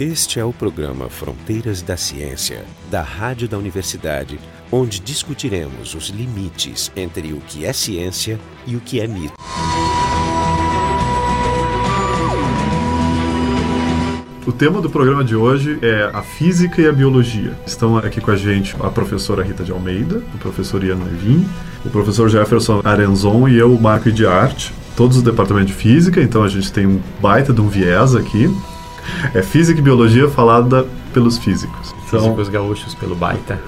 Este 0.00 0.40
é 0.40 0.44
o 0.44 0.52
programa 0.52 1.08
Fronteiras 1.08 1.80
da 1.80 1.96
Ciência, 1.96 2.64
da 2.90 3.00
Rádio 3.00 3.46
da 3.46 3.56
Universidade, 3.56 4.40
onde 4.72 4.98
discutiremos 4.98 5.94
os 5.94 6.08
limites 6.08 6.90
entre 6.96 7.32
o 7.32 7.36
que 7.36 7.64
é 7.64 7.72
ciência 7.72 8.40
e 8.66 8.74
o 8.74 8.80
que 8.80 9.00
é 9.00 9.06
mito. 9.06 9.34
O 14.44 14.50
tema 14.50 14.82
do 14.82 14.90
programa 14.90 15.22
de 15.22 15.36
hoje 15.36 15.78
é 15.80 16.10
a 16.12 16.22
física 16.22 16.82
e 16.82 16.88
a 16.88 16.92
biologia. 16.92 17.56
Estão 17.64 17.96
aqui 17.96 18.20
com 18.20 18.32
a 18.32 18.36
gente 18.36 18.74
a 18.80 18.90
professora 18.90 19.44
Rita 19.44 19.62
de 19.62 19.70
Almeida, 19.70 20.20
o 20.34 20.38
professor 20.38 20.82
Ian 20.82 20.98
Levin, 21.04 21.46
o 21.84 21.88
professor 21.88 22.28
Jefferson 22.28 22.80
Arenzon 22.82 23.46
e 23.46 23.56
eu, 23.56 23.78
Marco 23.78 24.10
de 24.10 24.26
Arte, 24.26 24.74
todos 24.96 25.22
do 25.22 25.30
departamento 25.30 25.66
de 25.66 25.74
física, 25.74 26.20
então 26.20 26.42
a 26.42 26.48
gente 26.48 26.72
tem 26.72 26.84
um 26.84 27.00
baita 27.20 27.52
de 27.52 27.60
um 27.60 27.68
viés 27.68 28.16
aqui. 28.16 28.52
É 29.32 29.42
física 29.42 29.78
e 29.78 29.82
biologia 29.82 30.28
falada 30.28 30.86
pelos 31.12 31.38
físicos. 31.38 31.94
Então... 32.16 32.30
Físicos 32.30 32.48
gaúchos 32.48 32.94
pelo 32.94 33.14
baita. 33.14 33.58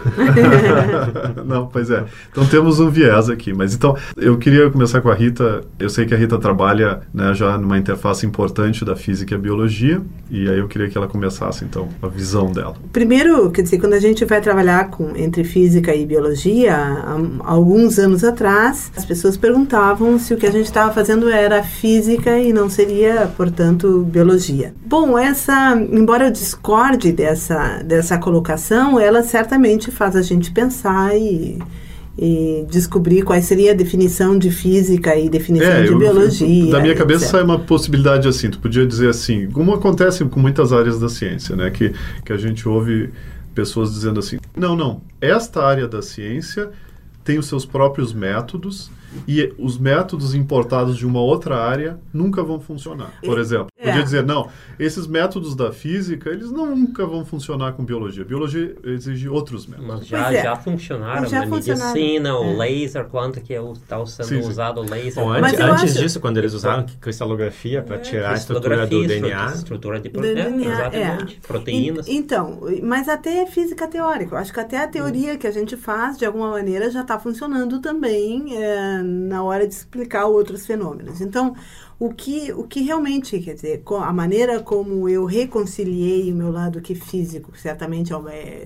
Não, 1.45 1.67
pois 1.67 1.91
é. 1.91 2.05
Então 2.31 2.47
temos 2.47 2.81
um 2.81 2.91
viés 2.91 3.29
aqui. 3.29 3.53
Mas 3.53 3.75
então, 3.75 3.97
eu 4.17 4.37
queria 4.39 4.71
começar 4.71 5.01
com 5.01 5.11
a 5.11 5.15
Rita. 5.15 5.63
Eu 5.79 5.89
sei 5.89 6.07
que 6.07 6.15
a 6.15 6.17
Rita 6.17 6.39
trabalha 6.39 7.01
né, 7.13 7.35
já 7.35 7.57
numa 7.59 7.79
interface 7.79 8.27
importante 8.27 8.85
da 8.85 8.97
física 8.97 9.35
e 9.35 9.37
a 9.37 9.39
biologia. 9.39 10.01
E 10.31 10.49
aí 10.49 10.59
eu 10.59 10.69
queria 10.69 10.89
que 10.89 10.97
ela 10.97 11.07
começasse, 11.07 11.65
então, 11.65 11.89
a 12.03 12.09
visão 12.09 12.51
dela. 12.51 12.75
Primeiro, 12.93 13.51
quer 13.51 13.63
dizer, 13.63 13.79
quando 13.79 13.93
a 13.93 14.01
gente 14.01 14.25
vai 14.25 14.41
trabalhar 14.41 14.91
com, 14.91 15.17
entre 15.17 15.45
física 15.45 15.95
e 15.95 16.05
biologia, 16.05 16.77
há, 16.77 17.17
há 17.45 17.53
alguns 17.53 17.99
anos 17.99 18.25
atrás, 18.25 18.91
as 18.97 19.05
pessoas 19.05 19.37
perguntavam 19.37 20.19
se 20.19 20.35
o 20.35 20.37
que 20.37 20.47
a 20.47 20.51
gente 20.51 20.67
estava 20.67 20.93
fazendo 20.93 21.29
era 21.29 21.63
física 21.63 22.39
e 22.39 22.53
não 22.53 22.69
seria, 22.69 23.31
portanto, 23.37 24.05
biologia. 24.11 24.75
Bom, 24.85 25.19
essa, 25.19 25.77
embora 25.77 26.27
eu 26.27 26.31
discorde 26.31 27.13
dessa, 27.13 27.83
dessa 27.85 28.19
colocação, 28.41 28.99
ela 29.01 29.23
certamente 29.23 29.91
faz 29.91 30.15
a 30.15 30.23
gente 30.23 30.51
pensar 30.51 31.17
e, 31.17 31.59
e 32.19 32.67
descobrir 32.71 33.23
qual 33.23 33.41
seria 33.41 33.73
a 33.73 33.75
definição 33.75 34.39
de 34.39 34.51
física 34.51 35.17
e 35.17 35.29
definição 35.29 35.69
É, 35.71 35.83
de 35.83 35.89
eu- 35.93 35.99
biologia. 35.99 36.71
Da 36.73 36.81
minha 36.81 36.95
cabeça 36.95 37.25
etc. 37.25 37.31
sai 37.33 37.43
uma 37.43 37.59
possibilidade 37.59 38.29
assim, 38.29 38.51
tu 38.51 38.59
podia 38.59 38.87
dizer 38.87 39.09
assim, 39.09 39.49
como 39.51 39.73
acontece 39.75 40.25
com 40.27 40.39
muitas 40.41 40.73
áreas 40.73 41.01
da 41.01 41.09
ciência, 41.09 41.57
né? 41.57 41.71
Que, 41.71 41.93
que 42.25 42.33
a 42.33 42.37
gente 42.37 42.69
ouve 42.69 43.11
pessoas 43.55 43.93
dizendo 43.95 44.21
assim, 44.21 44.37
não, 44.55 44.77
não, 44.77 45.01
esta 45.21 45.65
área 45.65 45.89
da 45.89 46.03
ciência 46.03 46.69
tem 47.25 47.39
os 47.39 47.47
seus 47.47 47.65
próprios 47.65 48.13
métodos 48.13 48.91
e 49.27 49.51
os 49.59 49.79
métodos 49.79 50.35
importados 50.35 50.97
de 50.97 51.07
uma 51.07 51.21
outra 51.21 51.57
área 51.57 51.99
nunca 52.13 52.43
vão 52.43 52.61
funcionar. 52.61 53.11
Por 53.25 53.39
exemplo, 53.39 53.69
É. 53.76 53.76
podia 53.87 54.03
dizer, 54.05 54.23
não, 54.25 54.49
esses 54.79 55.07
métodos 55.07 55.55
da 55.57 55.73
física, 55.73 56.31
eles 56.31 56.51
nunca 56.51 57.07
vão 57.07 57.25
funcionar 57.25 57.73
com 57.73 57.85
biologia. 57.85 58.25
Biologia 58.25 58.75
exige 58.85 59.29
outros 59.29 59.67
métodos. 59.67 59.89
Mas 59.89 60.07
já, 60.07 60.33
é. 60.33 60.43
já 60.43 60.57
funcionaram 60.57 61.27
Já 61.27 61.41
na 61.41 61.47
funcionaram. 61.49 61.95
medicina, 61.95 62.39
o 62.39 62.45
É. 62.45 62.57
laser, 62.57 63.05
quanto 63.07 63.41
que 63.41 63.53
está 63.55 64.05
sendo 64.07 64.27
Sim, 64.27 64.43
sim. 64.43 64.49
usado 64.49 64.81
o 64.81 64.85
laser. 64.91 65.23
Bom, 65.25 65.31
antes, 65.33 65.61
antes 65.61 65.85
acho- 65.85 65.99
disso, 66.03 66.21
quando 66.21 66.39
eles 66.39 66.53
usaram 66.53 66.85
cristalografia 67.01 67.83
para 67.83 67.99
tirar 67.99 68.33
a 68.33 68.35
estrutura 68.35 68.87
do 68.87 69.07
DNA, 69.07 69.47
Estrutura 69.55 70.01
de 70.01 70.09
Do 70.09 70.13
proteína, 70.21 70.43
DNA, 70.51 70.73
exatamente. 70.73 71.41
é. 71.43 71.47
Proteínas. 71.47 72.09
En- 72.09 72.17
Então, 72.17 72.61
mas 72.83 73.09
até 73.09 73.43
é 73.43 73.47
física 73.47 73.87
teórica. 73.87 74.35
Eu 74.35 74.39
acho 74.39 74.53
que 74.53 74.61
até 74.61 74.79
a 74.83 74.89
teoria 74.89 75.37
que 75.37 75.47
a 75.47 75.51
gente 75.51 75.77
faz, 75.77 76.19
de 76.19 76.25
alguma 76.27 76.51
maneira, 76.51 76.91
já 76.91 77.03
está 77.03 77.19
funcionando 77.19 77.81
também 77.81 78.57
é, 78.57 79.03
na 79.03 79.43
hora 79.43 79.67
de 79.67 79.73
explicar 79.75 80.27
outros 80.27 80.67
fenômenos. 80.67 81.21
Então, 81.21 81.55
o 81.99 82.13
que, 82.13 82.53
o 82.53 82.65
que 82.65 82.81
realmente, 82.83 83.39
quer 83.41 83.55
dizer, 83.55 83.83
a 84.03 84.13
maneira 84.13 84.61
como 84.63 85.09
eu 85.09 85.25
reconciliei 85.25 86.31
o 86.31 86.37
meu 86.37 86.51
lado 86.51 86.81
que 86.81 86.95
físico, 86.95 87.53
que 87.53 87.61
certamente 87.61 88.13
é, 88.13 88.17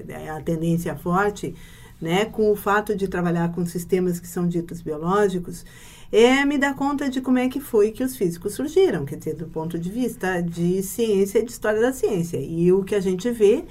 é- 0.09 0.25
é 0.27 0.31
a 0.31 0.41
tendência 0.41 0.97
forte, 0.97 1.55
né, 2.01 2.25
com 2.25 2.51
o 2.51 2.57
fato 2.57 2.97
de 2.97 3.07
trabalhar 3.07 3.53
com 3.53 3.65
sistemas 3.67 4.19
que 4.19 4.27
são 4.27 4.49
ditos 4.49 4.81
biológicos, 4.83 5.65
é 6.11 6.45
me 6.45 6.59
dar 6.59 6.75
conta 6.75 7.09
de 7.09 7.21
como 7.21 7.39
é 7.39 7.49
que 7.49 7.61
foi 7.61 7.93
que 7.93 8.03
os 8.03 8.17
físicos 8.17 8.55
surgiram, 8.55 9.05
quer 9.05 9.17
dizer, 9.17 9.35
do 9.37 9.47
ponto 9.47 9.79
de 9.79 9.91
vista 9.91 10.41
de 10.43 10.83
ciência 10.83 11.39
e 11.39 11.45
de 11.45 11.53
história 11.53 11.81
da 11.81 11.93
ciência. 11.93 12.39
E 12.41 12.73
o 12.73 12.83
que 12.83 12.95
a 12.97 13.01
gente 13.01 13.31
vê 13.31 13.65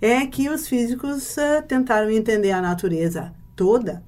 é 0.00 0.26
que 0.26 0.48
os 0.50 0.68
físicos 0.68 1.38
ah, 1.38 1.62
tentaram 1.62 2.10
entender 2.10 2.50
a 2.50 2.60
natureza 2.60 3.32
toda, 3.56 4.02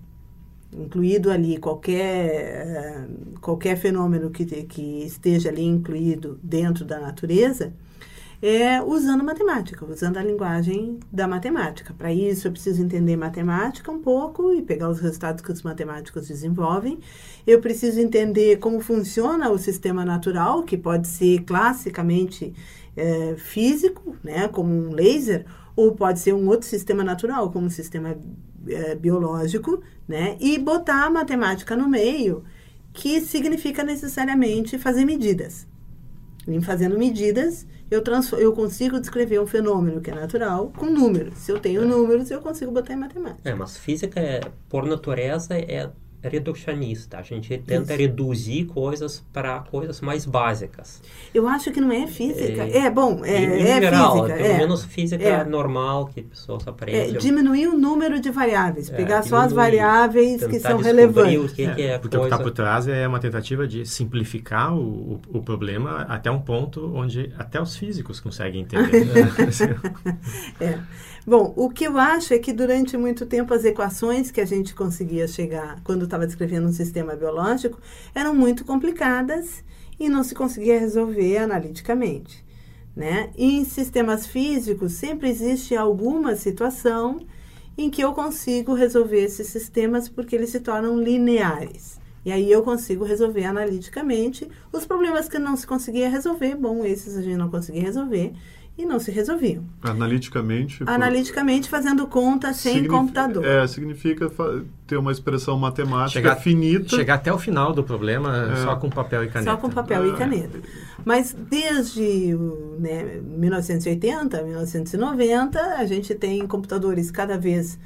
incluído 0.72 1.30
ali 1.30 1.58
qualquer, 1.58 2.66
ah, 2.66 3.08
qualquer 3.40 3.76
fenômeno 3.76 4.30
que, 4.30 4.44
que 4.44 5.04
esteja 5.04 5.48
ali 5.48 5.62
incluído 5.62 6.38
dentro 6.42 6.84
da 6.84 6.98
natureza, 6.98 7.72
é 8.42 8.82
usando 8.82 9.22
matemática, 9.22 9.86
usando 9.86 10.16
a 10.16 10.22
linguagem 10.22 10.98
da 11.12 11.28
matemática. 11.28 11.94
Para 11.96 12.12
isso, 12.12 12.48
eu 12.48 12.52
preciso 12.52 12.82
entender 12.82 13.16
matemática 13.16 13.90
um 13.92 14.00
pouco 14.00 14.52
e 14.52 14.62
pegar 14.62 14.88
os 14.90 14.98
resultados 14.98 15.44
que 15.44 15.52
os 15.52 15.62
matemáticos 15.62 16.26
desenvolvem. 16.26 16.98
Eu 17.46 17.60
preciso 17.60 18.00
entender 18.00 18.58
como 18.58 18.80
funciona 18.80 19.48
o 19.48 19.58
sistema 19.58 20.04
natural, 20.04 20.64
que 20.64 20.76
pode 20.76 21.06
ser 21.06 21.44
classicamente 21.44 22.52
eh, 22.96 23.36
físico, 23.38 24.16
né, 24.24 24.48
como 24.48 24.72
um 24.74 24.92
laser, 24.92 25.46
ou 25.76 25.92
pode 25.94 26.18
ser 26.18 26.34
um 26.34 26.48
outro 26.48 26.66
sistema 26.66 27.04
natural, 27.04 27.50
como 27.52 27.66
um 27.66 27.70
sistema 27.70 28.16
eh, 28.68 28.94
biológico, 28.94 29.82
né, 30.06 30.36
e 30.40 30.58
botar 30.58 31.04
a 31.04 31.10
matemática 31.10 31.76
no 31.76 31.88
meio, 31.88 32.44
que 32.92 33.20
significa 33.20 33.82
necessariamente 33.82 34.78
fazer 34.78 35.04
medidas. 35.04 35.66
Em 36.46 36.60
fazendo 36.60 36.98
medidas, 36.98 37.66
eu, 37.90 38.02
eu 38.38 38.52
consigo 38.52 38.98
descrever 38.98 39.40
um 39.40 39.46
fenômeno 39.46 40.00
que 40.00 40.10
é 40.10 40.14
natural 40.14 40.72
com 40.76 40.86
números. 40.86 41.38
Se 41.38 41.52
eu 41.52 41.60
tenho 41.60 41.86
números, 41.86 42.30
eu 42.30 42.40
consigo 42.40 42.72
botar 42.72 42.94
em 42.94 42.96
matemática. 42.96 43.48
É, 43.48 43.54
mas 43.54 43.76
física, 43.76 44.18
é, 44.18 44.40
por 44.68 44.84
natureza, 44.84 45.54
é 45.54 45.90
reducionista. 46.22 47.18
A 47.18 47.22
gente 47.22 47.56
tenta 47.58 47.92
Isso. 47.92 48.02
reduzir 48.02 48.64
coisas 48.66 49.24
para 49.32 49.60
coisas 49.60 50.00
mais 50.00 50.24
básicas. 50.24 51.00
Eu 51.34 51.48
acho 51.48 51.70
que 51.72 51.80
não 51.80 51.90
é 51.92 52.06
física. 52.06 52.62
É, 52.64 52.78
É, 52.86 52.90
bom, 52.90 53.24
é, 53.24 53.42
em, 53.44 53.60
em 53.60 53.62
é 53.62 53.80
geral, 53.80 54.12
física. 54.14 54.34
pelo 54.34 54.48
é. 54.48 54.58
menos 54.58 54.84
física 54.84 55.24
É. 55.24 55.44
normal 55.44 56.06
que 56.06 56.22
pessoas 56.22 56.66
É, 56.66 56.70
aprendem. 56.70 57.18
diminuir 57.18 57.66
o 57.68 57.76
número 57.78 58.20
de 58.20 58.30
variáveis, 58.30 58.90
É, 58.90 58.94
pegar 58.96 59.22
só 59.22 59.36
as 59.38 59.52
variáveis 59.52 60.44
que 60.46 60.58
são 60.60 60.78
relevantes. 60.78 61.52
O 61.52 61.54
que, 61.54 61.74
que 61.74 61.82
é 61.82 61.98
porque 61.98 62.16
o 62.16 62.20
que 62.20 62.28
coisa... 62.28 62.34
está 62.34 62.38
por 62.38 62.50
trás 62.52 62.88
é 62.88 63.06
uma 63.06 63.18
tentativa 63.20 63.66
de 63.66 63.84
simplificar 63.86 64.74
o, 64.74 65.20
o, 65.32 65.38
o 65.38 65.42
problema 65.42 66.02
até 66.08 66.30
um 66.30 66.40
ponto 66.40 66.92
onde 66.94 67.32
até 67.38 67.60
os 67.60 67.76
físicos 67.76 68.20
conseguem 68.20 68.62
entender. 68.62 69.02
É. 70.60 70.78
Bom, 71.26 71.52
o 71.56 71.70
que 71.70 71.84
eu 71.84 71.98
acho 71.98 72.34
é 72.34 72.38
que 72.38 72.52
durante 72.52 72.96
muito 72.96 73.24
tempo 73.26 73.54
as 73.54 73.64
equações 73.64 74.30
que 74.30 74.40
a 74.40 74.44
gente 74.44 74.74
conseguia 74.74 75.28
chegar 75.28 75.78
quando 75.84 76.06
estava 76.12 76.26
descrevendo 76.26 76.68
um 76.68 76.72
sistema 76.72 77.16
biológico 77.16 77.80
eram 78.14 78.34
muito 78.34 78.64
complicadas 78.66 79.64
e 79.98 80.10
não 80.10 80.22
se 80.22 80.34
conseguia 80.34 80.78
resolver 80.78 81.38
analiticamente. 81.38 82.44
Né? 82.94 83.30
E 83.36 83.56
em 83.56 83.64
sistemas 83.64 84.26
físicos 84.26 84.92
sempre 84.92 85.30
existe 85.30 85.74
alguma 85.74 86.36
situação 86.36 87.20
em 87.78 87.88
que 87.88 88.02
eu 88.02 88.12
consigo 88.12 88.74
resolver 88.74 89.22
esses 89.22 89.46
sistemas 89.46 90.06
porque 90.06 90.36
eles 90.36 90.50
se 90.50 90.60
tornam 90.60 91.00
lineares. 91.00 91.98
E 92.24 92.30
aí 92.30 92.52
eu 92.52 92.62
consigo 92.62 93.02
resolver 93.02 93.44
analiticamente 93.44 94.46
os 94.70 94.84
problemas 94.84 95.28
que 95.28 95.38
não 95.38 95.56
se 95.56 95.66
conseguia 95.66 96.10
resolver. 96.10 96.54
Bom, 96.54 96.84
esses 96.84 97.16
a 97.16 97.22
gente 97.22 97.38
não 97.38 97.50
conseguia 97.50 97.82
resolver 97.82 98.34
e 98.76 98.86
não 98.86 98.98
se 98.98 99.10
resolviam. 99.10 99.64
Analiticamente... 99.82 100.78
por- 100.78 100.88
Analiticamente 100.88 101.68
fazendo 101.68 102.06
conta 102.06 102.52
sem 102.54 102.72
signifi- 102.74 102.88
computador. 102.94 103.44
É, 103.44 103.66
significa 103.66 104.30
ter 104.86 104.96
uma 104.96 105.12
expressão 105.12 105.58
matemática 105.58 106.10
Chegar- 106.20 106.36
finita. 106.36 106.88
Chegar 106.96 107.14
até 107.16 107.32
o 107.32 107.38
final 107.38 107.72
do 107.74 107.84
problema 107.84 108.50
É. 108.52 108.56
só 108.56 108.74
com 108.76 108.88
papel 108.88 109.24
e 109.24 109.28
caneta. 109.28 109.50
Só 109.50 109.56
com 109.58 109.68
papel 109.68 110.04
É. 110.04 110.08
e 110.08 110.12
caneta. 110.16 110.58
Mas 111.04 111.36
desde 111.50 112.34
né, 112.78 113.20
1980, 113.22 114.42
1990, 114.42 115.60
a 115.76 115.84
gente 115.84 116.14
tem 116.14 116.46
computadores 116.46 117.10
cada 117.10 117.36
vez 117.36 117.78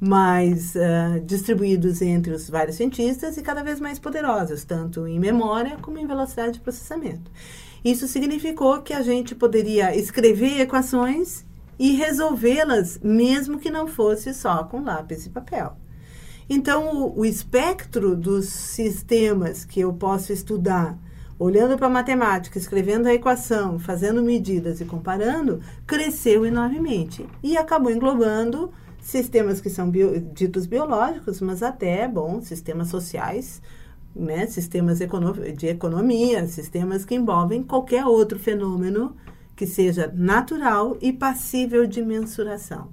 mais 0.00 0.74
ah, 0.76 1.20
distribuídos 1.22 2.00
entre 2.00 2.32
os 2.32 2.48
vários 2.48 2.76
cientistas 2.76 3.36
e 3.36 3.42
cada 3.42 3.62
vez 3.62 3.78
mais 3.78 3.98
poderosos, 3.98 4.64
tanto 4.64 5.06
em 5.06 5.20
memória 5.20 5.76
como 5.82 5.98
em 5.98 6.06
velocidade 6.06 6.52
de 6.54 6.60
processamento. 6.60 7.30
Isso 7.84 8.06
significou 8.06 8.82
que 8.82 8.92
a 8.92 9.02
gente 9.02 9.34
poderia 9.34 9.96
escrever 9.96 10.60
equações 10.60 11.44
e 11.78 11.92
resolvê-las, 11.92 12.98
mesmo 13.02 13.58
que 13.58 13.70
não 13.70 13.86
fosse 13.86 14.34
só 14.34 14.64
com 14.64 14.84
lápis 14.84 15.24
e 15.24 15.30
papel. 15.30 15.76
Então, 16.48 16.94
o, 16.94 17.20
o 17.20 17.24
espectro 17.24 18.14
dos 18.16 18.46
sistemas 18.46 19.64
que 19.64 19.80
eu 19.80 19.92
posso 19.92 20.32
estudar, 20.32 20.98
olhando 21.38 21.78
para 21.78 21.86
a 21.86 21.90
matemática, 21.90 22.58
escrevendo 22.58 23.06
a 23.06 23.14
equação, 23.14 23.78
fazendo 23.78 24.22
medidas 24.22 24.80
e 24.80 24.84
comparando, 24.84 25.60
cresceu 25.86 26.44
enormemente 26.44 27.24
e 27.42 27.56
acabou 27.56 27.90
englobando 27.90 28.70
sistemas 29.00 29.58
que 29.58 29.70
são 29.70 29.88
bio- 29.88 30.20
ditos 30.20 30.66
biológicos, 30.66 31.40
mas 31.40 31.62
até, 31.62 32.06
bom, 32.06 32.42
sistemas 32.42 32.88
sociais, 32.88 33.62
né, 34.14 34.46
sistemas 34.46 34.98
de 34.98 35.66
economia, 35.66 36.46
sistemas 36.46 37.04
que 37.04 37.14
envolvem 37.14 37.62
qualquer 37.62 38.04
outro 38.04 38.38
fenômeno 38.38 39.16
que 39.54 39.66
seja 39.66 40.10
natural 40.14 40.96
e 41.00 41.12
passível 41.12 41.86
de 41.86 42.02
mensuração. 42.02 42.90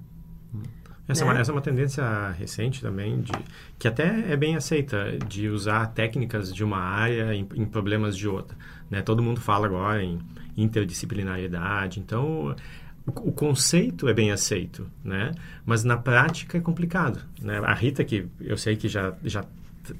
Essa, 1.08 1.24
né? 1.24 1.30
é 1.30 1.34
uma, 1.34 1.40
essa 1.40 1.52
é 1.52 1.54
uma 1.54 1.62
tendência 1.62 2.32
recente 2.32 2.82
também, 2.82 3.22
de, 3.22 3.32
que 3.80 3.88
até 3.88 4.32
é 4.32 4.36
bem 4.36 4.56
aceita, 4.56 5.18
de 5.26 5.48
usar 5.48 5.88
técnicas 5.88 6.54
de 6.54 6.64
uma 6.64 6.80
área 6.80 7.34
em, 7.34 7.48
em 7.56 7.66
problemas 7.66 8.18
de 8.18 8.28
outra. 8.28 8.58
Né? 8.92 9.02
Todo 9.02 9.24
mundo 9.24 9.40
fala 9.40 9.66
agora 9.66 10.04
em 10.04 10.20
interdisciplinariedade, 10.58 12.00
então 12.00 12.54
o, 13.06 13.12
o, 13.30 13.32
conceito 13.32 14.10
é 14.10 14.14
bem 14.14 14.32
aceito, 14.32 14.90
né? 15.04 15.32
mas 15.66 15.84
na 15.84 15.96
prática 15.96 16.58
é 16.58 16.62
complicado. 16.62 17.22
Né? 17.42 17.60
A 17.60 17.74
Rita, 17.74 18.04
que 18.04 18.28
eu 18.42 18.58
sei 18.58 18.76
que 18.76 18.90
já, 18.90 19.16
já 19.24 19.46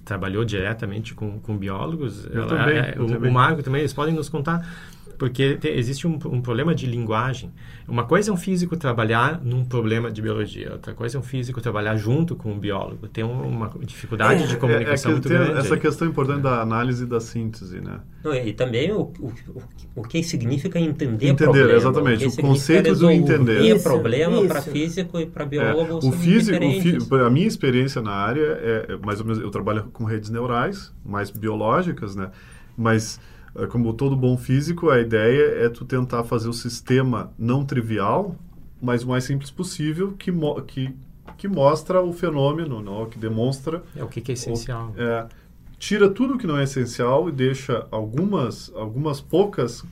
trabalhou 0.06 0.44
diretamente 0.46 1.14
com, 1.14 1.40
com 1.40 1.58
biólogos, 1.58 2.26
eu 2.26 2.44
ela, 2.44 2.48
também, 2.48 2.78
é, 2.78 2.94
eu 2.96 3.04
o, 3.04 3.08
também. 3.08 3.30
o 3.30 3.34
Marco 3.34 3.64
também, 3.64 3.82
eles 3.82 3.94
podem 3.94 4.14
nos 4.14 4.30
contar 4.30 4.68
porque 5.18 5.56
te, 5.56 5.68
existe 5.70 6.06
um, 6.08 6.14
um, 6.26 6.42
problema 6.42 6.76
de 6.76 6.86
linguagem. 6.86 7.52
Uma 7.88 8.06
coisa 8.06 8.30
é 8.30 8.34
um 8.34 8.38
físico 8.38 8.78
trabalhar 8.78 9.42
num 9.44 9.66
problema 9.66 10.12
de 10.12 10.22
biologia, 10.22 10.74
outra 10.74 10.94
coisa 10.94 11.18
é 11.18 11.20
um 11.20 11.24
físico 11.24 11.60
trabalhar 11.60 11.96
junto 11.96 12.36
com 12.36 12.52
um 12.52 12.60
biólogo. 12.60 13.08
Tem 13.08 13.24
uma 13.24 13.72
dificuldade 13.80 14.44
é, 14.44 14.48
de 14.48 14.58
comunicação 14.58 15.12
é, 15.12 15.14
é 15.14 15.16
muito 15.16 15.28
tem 15.28 15.38
grande. 15.38 15.60
Essa 15.60 15.74
aí. 15.74 15.80
questão 15.80 16.08
importante 16.08 16.42
da 16.42 16.62
análise 16.62 17.04
e 17.04 17.08
da 17.08 17.20
síntese, 17.20 17.82
né? 17.82 18.00
Não, 18.24 18.34
e 18.34 18.54
também 18.54 18.92
o, 18.92 19.12
o, 19.20 19.34
o 19.96 20.04
que 20.04 20.22
significa 20.22 20.80
entender 20.80 21.30
Entender, 21.30 21.46
problema. 21.46 21.74
exatamente. 21.74 22.26
O, 22.26 22.32
que 22.32 22.42
conceito 22.42 22.96
do 22.96 23.10
entender. 23.10 23.62
E 23.62 23.70
Isso, 23.72 23.84
problema 23.84 24.46
para 24.46 24.62
físico 24.62 25.20
e 25.20 25.26
para 25.26 25.46
biólogo 25.46 26.06
É, 26.06 26.10
o 26.10 26.12
físico, 26.12 27.16
o 27.16 27.16
a 27.16 27.30
minha 27.30 27.48
experiência 27.48 28.02
na 28.02 28.12
área 28.12 28.60
é, 28.62 28.86
é 28.90 28.98
mais 28.98 29.20
ou 29.20 29.26
menos 29.26 29.42
eu 29.42 29.50
trabalho 29.50 29.86
com 29.92 30.04
redes 30.04 30.30
neurais, 30.30 30.94
mais 31.04 31.32
biológicas, 31.32 32.16
né? 32.16 32.30
Mas 32.78 33.20
é, 33.20 33.37
como 33.66 33.94
todo 33.94 34.16
bom 34.16 34.38
físico, 34.38 34.90
a 34.90 35.00
ideia 35.00 35.66
é 35.66 35.70
tu 35.70 35.84
tentar 35.84 36.24
fazer 36.24 36.48
o 36.48 36.54
sistema 36.54 37.34
não 37.38 37.66
trivial, 37.66 38.36
mas 38.80 39.04
o 39.04 39.08
mais 39.08 39.24
simples 39.24 39.50
possível, 39.50 40.14
que, 40.14 40.32
mo 40.32 40.62
que, 40.62 40.94
que 41.38 41.48
mostra 41.48 42.02
o 42.02 42.14
fenômeno, 42.14 42.82
não? 42.82 43.08
que 43.08 43.18
demonstra. 43.18 43.82
É 43.96 44.04
o 44.04 44.08
que, 44.08 44.22
que 44.22 44.32
é 44.32 44.34
essencial. 44.34 44.94
É, 44.96 45.26
tira 45.80 46.10
tudo 46.10 46.38
que 46.38 46.46
não 46.46 46.58
é 46.58 46.64
essencial 46.64 47.28
e 47.30 47.32
deixa 47.32 47.88
algumas, 47.90 48.72
algumas 48.76 49.20
poucas 49.20 49.84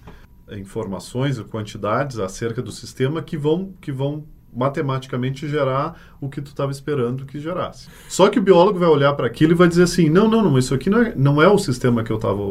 informações 0.52 1.40
ou 1.40 1.46
quantidades 1.46 2.20
acerca 2.20 2.62
do 2.62 2.72
sistema 2.72 3.22
que 3.24 3.36
vão, 3.36 3.74
que 3.82 3.92
vão 3.92 4.24
matematicamente 4.56 5.48
gerar 5.48 6.00
o 6.22 6.30
que 6.30 6.42
tu 6.42 6.48
estava 6.48 6.72
esperando 6.72 7.26
que 7.26 7.40
gerasse. 7.40 7.88
Só 8.08 8.30
que 8.30 8.40
o 8.40 8.42
biólogo 8.42 8.80
vai 8.80 8.90
olhar 8.90 9.14
para 9.14 9.28
aquilo 9.28 9.52
e 9.52 9.56
vai 9.56 9.68
dizer 9.68 9.84
assim, 9.84 10.10
não, 10.10 10.28
não, 10.28 10.42
não, 10.42 10.58
isso 10.58 10.74
aqui 10.74 10.90
não 10.90 11.02
é, 11.02 11.14
não 11.16 11.42
é 11.42 11.48
o 11.48 11.58
sistema 11.58 12.04
que 12.04 12.12
eu 12.12 12.16
estava 12.16 12.42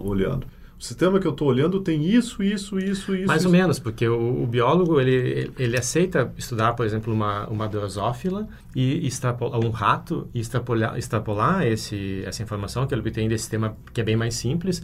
olhando. 0.00 0.46
O 0.82 0.84
sistema 0.84 1.20
que 1.20 1.26
eu 1.28 1.30
estou 1.30 1.46
olhando 1.46 1.78
tem 1.78 2.04
isso, 2.04 2.42
isso, 2.42 2.76
isso, 2.76 3.14
isso. 3.14 3.28
Mais 3.28 3.42
isso. 3.42 3.46
ou 3.46 3.52
menos, 3.52 3.78
porque 3.78 4.08
o, 4.08 4.42
o, 4.42 4.46
biólogo 4.48 5.00
ele, 5.00 5.52
ele 5.56 5.78
aceita 5.78 6.32
estudar, 6.36 6.72
por 6.72 6.84
exemplo, 6.84 7.14
uma, 7.14 7.46
uma 7.46 7.68
drosófila 7.68 8.48
e 8.74 9.06
extrapolar 9.06 9.64
um 9.64 9.70
rato 9.70 10.28
e 10.34 10.40
extrapolar, 10.40 10.98
extrapolar 10.98 11.64
esse, 11.64 12.24
essa 12.26 12.42
informação 12.42 12.84
que 12.84 12.92
ele 12.92 13.00
obtém 13.00 13.28
desse 13.28 13.44
sistema 13.44 13.76
que 13.94 14.00
é 14.00 14.04
bem 14.04 14.16
mais 14.16 14.34
simples 14.34 14.82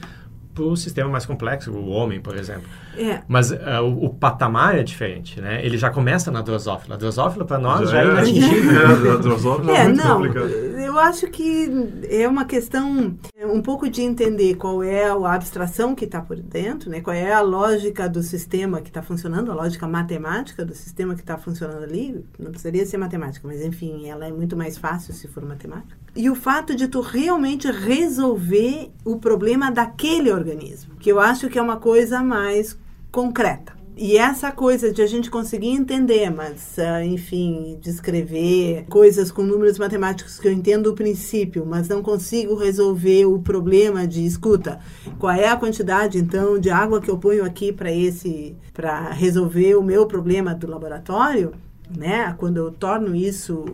para 0.58 0.66
o 0.66 0.76
sistema 0.76 1.08
mais 1.08 1.25
complexo, 1.25 1.70
o 1.70 1.88
homem, 1.88 2.20
por 2.20 2.37
exemplo. 2.37 2.64
É. 2.96 3.22
Mas 3.28 3.52
uh, 3.52 3.56
o, 3.84 4.06
o, 4.06 4.14
patamar 4.14 4.76
é 4.76 4.82
diferente, 4.82 5.40
né? 5.40 5.64
Ele 5.64 5.78
já 5.78 5.88
começa 5.88 6.32
na 6.32 6.43
drosófila. 6.43 6.96
A 6.96 6.99
drosófila, 6.99 7.44
para 7.44 7.58
nós, 7.58 7.88
já, 7.88 8.02
já 8.02 8.02
é 8.02 8.12
inatingível. 8.12 8.81
É, 8.81 9.12
a 9.12 9.16
drosófila 9.16 9.72
é, 9.72 9.76
É, 9.76 9.84
muito 9.84 10.05
não, 10.05 10.16
complicado. 10.16 10.49
eu 10.49 10.99
acho 10.99 11.28
que 11.28 11.70
é 12.10 12.26
uma 12.26 12.44
questão 12.44 13.16
um 13.40 13.62
pouco 13.62 13.88
de 13.88 14.02
entender 14.02 14.56
qual 14.56 14.82
é 14.82 15.05
a 15.05 15.32
abstração 15.32 15.94
que 15.94 16.05
está 16.05 16.20
por 16.20 16.37
dentro, 16.37 16.90
né? 16.90 17.00
qual 17.00 17.14
é 17.14 17.32
a 17.32 17.40
lógica 17.40 18.08
do 18.08 18.22
sistema 18.22 18.81
que 18.81 18.88
está 18.88 19.00
funcionando, 19.00 19.52
a 19.52 19.54
lógica 19.54 19.87
matemática 19.87 20.64
do 20.64 20.75
sistema 20.75 21.14
que 21.14 21.20
está 21.20 21.38
funcionando 21.38 21.84
ali. 21.84 22.25
Não 22.37 22.50
precisaria 22.50 22.84
ser 22.84 22.99
matemática, 22.99 23.46
mas 23.46 23.62
enfim, 23.62 24.08
ela 24.08 24.26
é 24.26 24.32
muito 24.32 24.56
mais 24.56 24.76
fácil 24.76 25.14
se 25.14 25.28
for 25.28 25.44
matemática. 25.44 25.96
E 26.19 26.29
o 26.29 26.35
fato 26.35 26.75
de 26.75 26.88
tu 26.88 27.00
realmente 27.00 27.70
resolver 27.70 28.91
o 29.05 29.19
problema 29.19 29.70
daquele 29.70 30.32
organismo, 30.32 30.97
que 30.97 31.12
eu 31.12 31.20
acho 31.20 31.49
que 31.49 31.56
é 31.56 31.62
uma 31.62 31.76
coisa 31.76 32.25
mais 32.25 32.76
concreta. 33.12 33.73
E 33.97 34.17
essa 34.17 34.50
coisa 34.50 34.93
de 34.93 35.00
a 35.00 35.06
gente 35.06 35.31
conseguir 35.31 35.69
entender, 35.69 36.29
mas, 36.29 36.75
uh, 36.76 37.05
enfim, 37.05 37.79
descrever 37.81 38.85
coisas 38.88 39.31
com 39.31 39.44
números 39.44 39.79
matemáticos 39.79 40.41
que 40.41 40.49
eu 40.49 40.53
entendo 40.53 40.88
o 40.88 40.94
princípio, 40.94 41.65
mas 41.65 41.87
não 41.87 42.03
consigo 42.03 42.56
resolver 42.56 43.25
o 43.26 43.38
problema 43.38 44.05
de 44.05 44.26
escuta. 44.26 44.81
Qual 45.21 45.32
é 45.32 45.47
a 45.47 45.56
quantidade, 45.56 46.19
então, 46.19 46.59
de 46.59 46.69
água 46.69 47.00
que 47.00 47.09
eu 47.09 47.19
ponho 47.19 47.44
aqui 47.44 47.73
para 47.73 47.93
esse, 47.93 48.56
para 48.73 49.11
resolver 49.12 49.76
o 49.76 49.85
meu 49.85 50.05
problema 50.05 50.53
do 50.53 50.69
laboratório, 50.69 51.53
né? 51.97 52.35
Quando 52.38 52.56
eu 52.56 52.73
torno 52.73 53.14
isso 53.14 53.64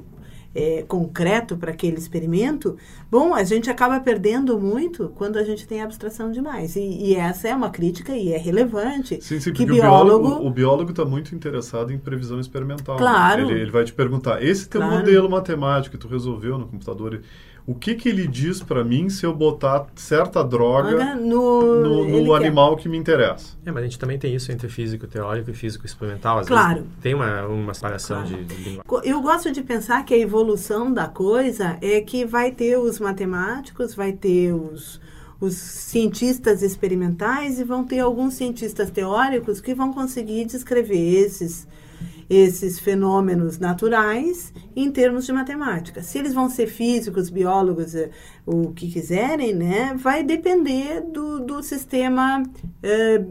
é, 0.54 0.84
concreto 0.86 1.56
para 1.56 1.72
aquele 1.72 1.96
experimento, 1.98 2.76
bom, 3.10 3.34
a 3.34 3.42
gente 3.42 3.68
acaba 3.68 3.98
perdendo 4.00 4.58
muito 4.58 5.10
quando 5.16 5.36
a 5.36 5.42
gente 5.42 5.66
tem 5.66 5.82
abstração 5.82 6.30
demais. 6.30 6.76
E, 6.76 6.80
e 6.80 7.14
essa 7.14 7.48
é 7.48 7.54
uma 7.54 7.70
crítica 7.70 8.16
e 8.16 8.32
é 8.32 8.38
relevante. 8.38 9.18
Sim, 9.22 9.40
sim, 9.40 9.52
que 9.52 9.66
biólogo... 9.66 10.14
o 10.16 10.28
biólogo 10.28 10.46
o 10.46 10.50
biólogo 10.50 10.90
está 10.90 11.04
muito 11.04 11.34
interessado 11.34 11.92
em 11.92 11.98
previsão 11.98 12.38
experimental. 12.38 12.96
Claro. 12.96 13.50
Ele, 13.50 13.62
ele 13.62 13.70
vai 13.70 13.84
te 13.84 13.92
perguntar, 13.92 14.42
esse 14.42 14.68
teu 14.68 14.80
Claro. 14.80 14.98
modelo 14.98 15.28
matemático 15.28 15.96
que 15.96 16.00
tu 16.00 16.08
resolveu 16.08 16.58
no 16.58 16.66
computador, 16.66 17.20
o 17.66 17.74
que 17.74 17.94
que 17.94 18.08
ele 18.10 18.26
diz 18.26 18.62
para 18.62 18.84
mim 18.84 19.08
se 19.08 19.24
eu 19.24 19.34
botar 19.34 19.86
certa 19.96 20.44
droga 20.44 21.14
no, 21.14 21.80
no, 21.80 22.04
no 22.20 22.24
quer. 22.26 22.36
animal 22.36 22.76
que 22.76 22.88
me 22.88 22.98
interessa? 22.98 23.56
É, 23.64 23.70
mas 23.72 23.82
a 23.82 23.86
gente 23.86 23.98
também 23.98 24.18
tem 24.18 24.34
isso 24.34 24.52
entre 24.52 24.68
físico 24.68 25.06
teórico 25.06 25.50
e 25.50 25.54
físico 25.54 25.86
experimental. 25.86 26.38
Às 26.40 26.46
Claro. 26.46 26.80
vezes 26.80 26.90
tem 27.00 27.14
uma, 27.14 27.46
uma 27.46 27.72
separação 27.72 28.22
Claro. 28.22 28.36
de, 28.36 28.44
de 28.44 28.54
linguagem. 28.56 28.82
Eu 29.10 29.20
gosto 29.22 29.50
de 29.50 29.62
pensar 29.62 30.04
que 30.04 30.12
a 30.12 30.18
evolução 30.18 30.92
da 30.92 31.08
coisa 31.08 31.78
é 31.80 32.00
que 32.02 32.26
vai 32.26 32.50
ter 32.52 32.78
os 32.78 33.00
matemáticos, 33.00 33.94
vai 33.94 34.12
ter 34.12 34.52
os, 34.52 35.00
os 35.40 35.54
cientistas 35.54 36.62
experimentais 36.62 37.58
e 37.58 37.64
vão 37.64 37.82
ter 37.84 38.00
alguns 38.00 38.34
cientistas 38.34 38.90
teóricos 38.90 39.60
que 39.60 39.74
vão 39.74 39.92
conseguir 39.92 40.44
descrever 40.44 40.98
esses 41.24 41.66
esses 42.28 42.78
fenômenos 42.78 43.58
naturais 43.58 44.52
em 44.74 44.90
termos 44.90 45.26
de 45.26 45.32
matemática. 45.32 46.02
Se 46.02 46.18
eles 46.18 46.34
vão 46.34 46.48
ser 46.48 46.66
físicos, 46.66 47.30
biólogos, 47.30 47.94
eh, 47.94 48.10
o 48.46 48.72
que 48.72 48.90
quiserem, 48.90 49.54
né, 49.54 49.94
vai 49.96 50.22
depender 50.22 51.00
do, 51.00 51.40
do 51.40 51.62
sistema 51.62 52.42
eh, 52.82 53.22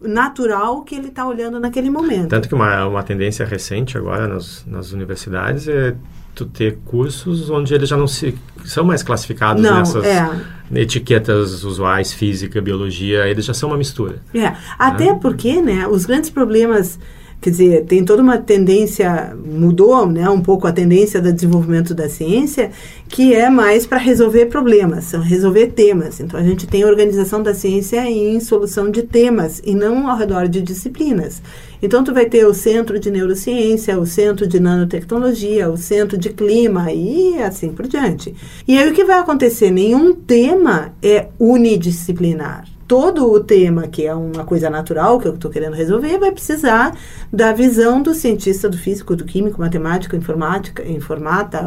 natural 0.00 0.82
que 0.82 0.94
ele 0.94 1.08
está 1.08 1.26
olhando 1.26 1.58
naquele 1.60 1.90
momento. 1.90 2.28
Tanto 2.28 2.48
que 2.48 2.54
uma, 2.54 2.86
uma 2.86 3.02
tendência 3.02 3.46
recente 3.46 3.96
agora 3.96 4.26
nas, 4.28 4.64
nas 4.66 4.92
universidades 4.92 5.68
é 5.68 5.94
tu 6.34 6.46
ter 6.46 6.78
cursos 6.84 7.50
onde 7.50 7.74
eles 7.74 7.88
já 7.88 7.96
não 7.96 8.06
se 8.06 8.34
são 8.64 8.84
mais 8.84 9.02
classificados 9.02 9.62
Não, 9.62 9.78
nessas 9.78 10.04
é. 10.04 10.30
etiquetas 10.74 11.64
usuais, 11.64 12.12
física, 12.12 12.60
biologia, 12.60 13.26
eles 13.28 13.44
já 13.44 13.52
são 13.52 13.70
uma 13.70 13.76
mistura. 13.76 14.22
É, 14.34 14.54
até 14.78 15.12
porque, 15.14 15.60
né, 15.60 15.86
os 15.86 16.06
grandes 16.06 16.30
problemas, 16.30 16.98
quer 17.42 17.50
dizer, 17.50 17.84
tem 17.86 18.04
toda 18.04 18.22
uma 18.22 18.38
tendência, 18.38 19.36
mudou, 19.44 20.06
né, 20.06 20.30
um 20.30 20.40
pouco 20.40 20.64
a 20.68 20.72
tendência 20.72 21.20
do 21.20 21.32
desenvolvimento 21.32 21.92
da 21.92 22.08
ciência, 22.08 22.70
que 23.08 23.34
é 23.34 23.50
mais 23.50 23.84
para 23.84 23.98
resolver 23.98 24.46
problemas, 24.46 25.10
resolver 25.10 25.66
temas. 25.72 26.20
Então 26.20 26.38
a 26.38 26.42
gente 26.44 26.68
tem 26.68 26.84
organização 26.84 27.42
da 27.42 27.52
ciência 27.52 28.08
em 28.08 28.38
solução 28.38 28.88
de 28.88 29.02
temas 29.02 29.60
e 29.64 29.74
não 29.74 30.08
ao 30.08 30.16
redor 30.16 30.46
de 30.46 30.62
disciplinas. 30.62 31.42
Então 31.82 32.04
tu 32.04 32.14
vai 32.14 32.26
ter 32.26 32.46
o 32.46 32.54
centro 32.54 33.00
de 33.00 33.10
neurociência, 33.10 33.98
o 33.98 34.06
centro 34.06 34.46
de 34.46 34.60
nanotecnologia, 34.60 35.68
o 35.68 35.76
centro 35.76 36.16
de 36.16 36.30
clima 36.30 36.92
e 36.92 37.42
assim 37.42 37.72
por 37.72 37.88
diante. 37.88 38.32
E 38.68 38.78
aí 38.78 38.88
o 38.88 38.94
que 38.94 39.04
vai 39.04 39.18
acontecer? 39.18 39.72
Nenhum 39.72 40.14
tema 40.14 40.92
é 41.02 41.26
unidisciplinar 41.40 42.71
todo 42.86 43.30
o 43.32 43.40
tema, 43.40 43.88
que 43.88 44.06
é 44.06 44.14
uma 44.14 44.44
coisa 44.44 44.68
natural 44.68 45.18
que 45.18 45.26
eu 45.28 45.34
estou 45.34 45.50
querendo 45.50 45.74
resolver, 45.74 46.18
vai 46.18 46.30
precisar 46.32 46.94
da 47.32 47.52
visão 47.52 48.02
do 48.02 48.12
cientista, 48.14 48.68
do 48.68 48.76
físico, 48.76 49.16
do 49.16 49.24
químico, 49.24 49.60
matemático, 49.60 50.14
informática, 50.16 50.86
informata, 50.86 51.60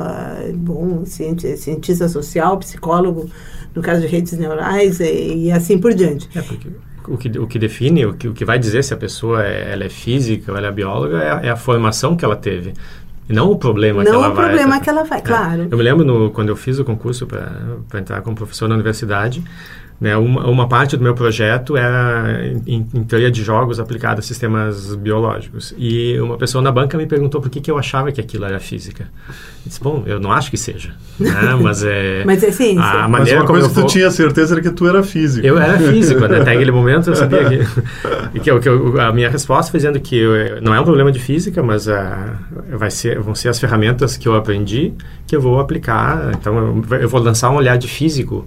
bom, 0.56 1.04
cientista 1.06 2.08
social, 2.10 2.58
psicólogo, 2.60 3.30
no 3.74 3.82
caso 3.82 4.02
de 4.02 4.08
redes 4.08 4.34
neurais 4.34 5.00
e, 5.00 5.46
e 5.46 5.52
assim 5.52 5.78
por 5.78 5.94
diante. 5.94 6.30
É 6.38 6.42
porque 6.42 6.70
o 7.08 7.18
que, 7.18 7.40
o 7.40 7.48
que 7.48 7.60
define, 7.60 8.06
o 8.06 8.14
que, 8.14 8.28
o 8.28 8.34
que 8.34 8.46
vai 8.46 8.58
dizer 8.58 8.84
se 8.84 8.94
a 8.94 8.98
pessoa 8.98 9.44
é, 9.46 9.72
ela 9.74 9.84
é 9.84 9.90
física 9.90 10.52
ou 10.52 10.58
ela 10.58 10.68
é 10.68 10.72
bióloga 10.72 11.18
é, 11.22 11.32
a- 11.32 11.42
é 11.44 11.50
a 11.50 11.56
formação 11.56 12.16
que 12.16 12.26
ela 12.26 12.36
teve. 12.36 12.74
E 13.28 13.34
não 13.34 13.50
o 13.52 13.58
problema 13.58 14.04
que 14.04 14.10
Não 14.12 14.24
ela 14.24 14.32
o 14.32 14.36
vai... 14.36 14.46
problema 14.50 14.80
que 14.80 14.88
ela 14.90 15.04
vai, 15.04 15.18
É. 15.18 15.22
claro. 15.22 15.68
Eu 15.72 15.78
me 15.78 15.84
lembro 15.84 16.06
no, 16.06 16.30
quando 16.32 16.50
eu 16.50 16.56
fiz 16.56 16.78
o 16.78 16.86
concurso 16.86 17.26
para 17.26 18.00
entrar 18.00 18.22
como 18.22 18.36
professor 18.36 18.68
na 18.70 18.76
universidade, 18.76 19.44
Né? 20.00 20.16
Uma, 20.18 20.46
uma, 20.48 20.68
parte 20.68 20.98
do 20.98 21.04
meu 21.04 21.14
projeto 21.14 21.78
era 21.78 22.42
em, 22.68 22.86
em, 22.94 23.04
teoria 23.04 23.32
de 23.32 23.42
jogos 23.42 23.80
aplicada 23.80 24.20
a 24.20 24.22
sistemas 24.22 24.94
biológicos. 24.96 25.74
E 25.78 26.20
uma 26.20 26.38
pessoa 26.38 26.62
na 26.62 26.72
banca 26.72 26.98
me 26.98 27.06
perguntou 27.06 27.40
por 27.40 27.50
que, 27.50 27.62
que 27.62 27.72
eu 27.72 27.78
achava 27.78 28.12
que 28.12 28.20
aquilo 28.20 28.44
era 28.44 28.60
física. 28.60 29.04
Eu 29.04 29.34
disse, 29.68 29.82
bom, 29.82 30.04
eu 30.06 30.20
não 30.20 30.34
acho 30.34 30.52
que 30.52 30.58
seja, 30.58 30.94
né? 31.18 31.32
mas 31.62 31.82
é... 31.82 32.26
mas 32.26 32.44
é 32.44 32.52
ciência. 32.52 32.84
A 32.84 33.08
maneira 33.08 33.40
mas 33.40 33.50
uma 33.50 33.60
coisa 33.62 33.70
que 33.70 33.76
tu 33.76 33.88
tinha 33.88 34.12
certeza 34.12 34.56
era 34.56 34.62
que 34.62 34.72
tu 34.72 34.86
era 34.86 35.02
físico. 35.02 35.48
Eu 35.48 35.58
era 35.58 35.80
físico, 35.80 36.28
né? 36.28 36.40
até 36.44 36.52
aquele 36.52 36.72
momento 36.72 37.10
eu 37.10 37.16
sabia 37.16 37.46
que... 37.46 37.56
e 38.36 38.40
que, 38.42 38.60
que 38.60 38.70
eu, 38.70 39.00
a 39.00 39.14
minha 39.14 39.30
resposta 39.30 39.72
foi 39.72 39.78
dizendo 39.78 40.00
que 40.02 40.18
eu, 40.18 40.62
não 40.62 40.76
é 40.76 40.80
um 40.80 40.84
problema 40.84 41.10
de 41.10 41.20
física, 41.20 41.64
mas 41.64 41.88
uh, 41.88 41.94
vai 42.70 42.92
ser, 42.92 43.18
vão 43.20 43.34
ser 43.34 43.48
as 43.48 43.60
ferramentas 43.60 44.18
que 44.18 44.28
eu 44.28 44.36
aprendi 44.36 44.94
que 45.26 45.36
eu 45.36 45.42
vou 45.42 45.60
aplicar. 45.60 46.32
Então, 46.36 46.84
eu, 46.92 46.98
eu 47.00 47.10
vou 47.10 47.22
lançar 47.22 47.50
um 47.50 47.56
olhar 47.56 47.78
de 47.78 47.88
físico 47.88 48.46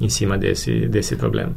em 0.00 0.08
cima 0.08 0.36
desse, 0.36 0.86
desse 0.88 1.16
problema. 1.16 1.54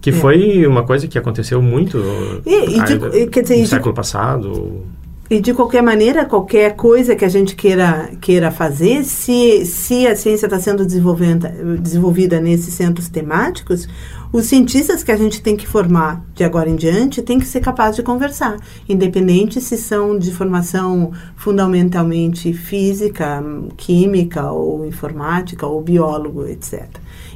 Que 0.00 0.10
é. 0.10 0.12
foi 0.12 0.66
uma 0.66 0.82
coisa 0.82 1.06
que 1.06 1.16
aconteceu 1.16 1.62
muito 1.62 1.98
e, 2.44 2.76
e 2.76 2.82
de, 2.82 2.98
dizer, 3.40 3.60
no 3.60 3.66
século 3.66 3.92
de, 3.92 3.96
passado. 3.96 4.82
E 5.30 5.40
de 5.40 5.54
qualquer 5.54 5.82
maneira, 5.82 6.24
qualquer 6.24 6.74
coisa 6.74 7.14
que 7.14 7.24
a 7.24 7.28
gente 7.28 7.54
queira, 7.54 8.10
queira 8.20 8.50
fazer, 8.50 9.04
se, 9.04 9.64
se 9.64 10.06
a 10.06 10.14
ciência 10.16 10.46
está 10.46 10.58
sendo 10.58 10.84
desenvolvida 10.84 12.40
nesses 12.40 12.74
centros 12.74 13.08
temáticos, 13.08 13.88
os 14.32 14.46
cientistas 14.46 15.04
que 15.04 15.12
a 15.12 15.16
gente 15.16 15.42
tem 15.42 15.56
que 15.56 15.66
formar 15.66 16.24
de 16.34 16.42
agora 16.42 16.68
em 16.68 16.74
diante 16.74 17.20
têm 17.20 17.38
que 17.38 17.46
ser 17.46 17.60
capazes 17.60 17.96
de 17.96 18.02
conversar, 18.02 18.56
independente 18.88 19.60
se 19.60 19.76
são 19.76 20.18
de 20.18 20.32
formação 20.32 21.12
fundamentalmente 21.36 22.52
física, 22.52 23.42
química 23.76 24.50
ou 24.50 24.86
informática 24.86 25.66
ou 25.66 25.82
biólogo, 25.82 26.46
etc. 26.46 26.88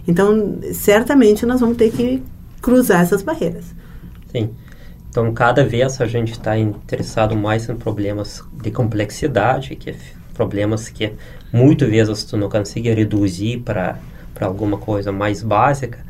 Então, 0.06 0.58
certamente 0.72 1.44
nós 1.44 1.60
vamos 1.60 1.76
ter 1.76 1.90
que 1.90 2.22
cruzar 2.60 3.02
essas 3.02 3.22
barreiras. 3.22 3.74
Sim. 4.30 4.50
Então, 5.08 5.32
cada 5.32 5.64
vez 5.64 6.00
a 6.00 6.06
gente 6.06 6.32
está 6.32 6.58
interessado 6.58 7.34
mais 7.34 7.68
em 7.68 7.76
problemas 7.76 8.42
de 8.62 8.70
complexidade, 8.70 9.74
que 9.74 9.90
é 9.90 9.96
problemas 10.34 10.90
que 10.90 11.12
muitas 11.52 11.88
vezes 11.88 12.24
tu 12.24 12.36
não 12.36 12.50
consegue 12.50 12.92
reduzir 12.92 13.60
para 13.60 13.98
alguma 14.40 14.76
coisa 14.76 15.10
mais 15.10 15.42
básica. 15.42 16.04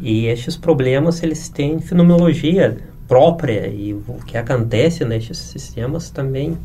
E 0.00 0.26
estes 0.26 0.56
problemas 0.56 1.22
eles 1.22 1.48
têm 1.48 1.80
fenomenologia 1.80 2.76
própria 3.06 3.68
e 3.68 3.94
o 3.94 4.18
que 4.26 4.36
acontece 4.36 5.04
nestes 5.04 5.38
sistemas 5.38 6.10
também 6.10 6.58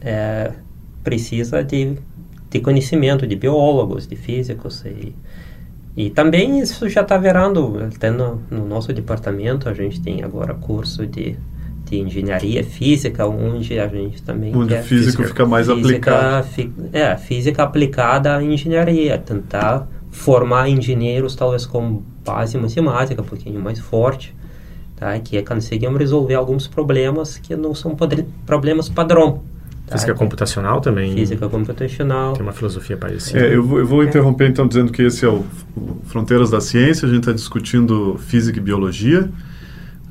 é, 0.00 0.52
precisa 1.02 1.64
de, 1.64 1.96
de 2.50 2.60
conhecimento 2.60 3.26
de 3.26 3.36
biólogos, 3.36 4.06
de 4.06 4.16
físicos 4.16 4.84
e 4.84 5.14
e 5.96 6.08
também 6.08 6.60
isso 6.60 6.88
já 6.88 7.00
está 7.00 7.16
virando, 7.18 7.78
até 7.94 8.10
no, 8.10 8.40
no, 8.50 8.66
nosso 8.66 8.92
departamento, 8.92 9.68
a 9.68 9.74
gente 9.74 10.00
tem 10.00 10.22
agora 10.22 10.54
curso 10.54 11.06
de, 11.06 11.36
de 11.84 11.98
engenharia 11.98 12.62
física, 12.62 13.26
onde 13.26 13.78
a 13.78 13.88
gente 13.88 14.22
também 14.22 14.54
onde 14.54 14.74
quer... 14.74 14.82
físico 14.82 15.22
física, 15.22 15.24
fica 15.28 15.46
mais 15.46 15.66
física, 15.66 15.86
aplicado. 15.86 16.46
Fi, 16.48 16.72
é, 16.92 17.16
física 17.16 17.62
aplicada 17.64 18.36
à 18.36 18.42
engenharia, 18.42 19.18
tentar 19.18 19.88
formar 20.10 20.68
engenheiros 20.68 21.34
talvez 21.34 21.66
com 21.66 22.02
base 22.24 22.56
matemática 22.56 23.20
um 23.20 23.24
pouquinho 23.24 23.60
mais 23.60 23.78
forte, 23.80 24.34
tá? 24.94 25.18
que 25.18 25.42
conseguem 25.42 25.92
resolver 25.96 26.34
alguns 26.34 26.68
problemas 26.68 27.36
que 27.36 27.56
não 27.56 27.74
são 27.74 27.96
problemas 28.46 28.88
padrão. 28.88 29.42
Física 29.90 30.14
computacional 30.14 30.80
também. 30.80 31.14
Física 31.14 31.48
computacional. 31.48 32.34
Tem 32.34 32.42
uma 32.42 32.52
filosofia 32.52 32.96
parecida. 32.96 33.40
É, 33.40 33.54
eu, 33.54 33.62
vou, 33.62 33.78
eu 33.78 33.86
vou 33.86 34.02
interromper 34.04 34.48
então 34.48 34.66
dizendo 34.66 34.90
que 34.92 35.02
esse 35.02 35.24
é 35.24 35.28
o, 35.28 35.44
o 35.76 36.00
Fronteiras 36.04 36.50
da 36.50 36.60
Ciência. 36.60 37.06
A 37.06 37.08
gente 37.08 37.20
está 37.20 37.32
discutindo 37.32 38.18
física 38.18 38.58
e 38.58 38.62
biologia. 38.62 39.30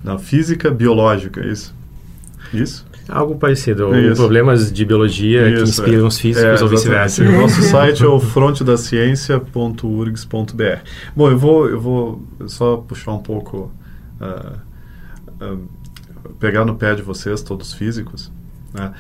Na 0.04 0.18
física 0.18 0.72
biológica, 0.72 1.42
é 1.42 1.48
isso? 1.48 1.76
Isso? 2.54 2.88
Algo 3.08 3.36
parecido. 3.36 3.96
Isso. 3.98 4.18
Problemas 4.18 4.70
de 4.72 4.86
biologia 4.86 5.50
isso, 5.50 5.64
que 5.64 5.70
inspiram 5.70 6.06
é. 6.06 6.08
os 6.08 6.20
físicos 6.20 6.62
é, 6.62 6.64
ou 6.64 6.70
vice-versa. 6.70 7.24
O 7.24 7.32
nosso 7.32 7.62
site 7.70 8.04
é 8.04 8.08
o 8.08 8.20
frontedaciencia.urgs.br. 8.20 10.80
Bom, 11.16 11.32
eu 11.32 11.38
vou, 11.38 11.70
eu 11.70 11.80
vou 11.80 12.22
só 12.48 12.78
puxar 12.78 13.14
um 13.14 13.20
pouco... 13.20 13.72
Uh, 14.22 14.58
uh, 15.44 15.80
pegar 16.40 16.66
no 16.66 16.76
pé 16.76 16.96
de 16.96 17.02
vocês, 17.02 17.42
todos 17.42 17.74
físicos, 17.74 18.32
né? 18.74 18.92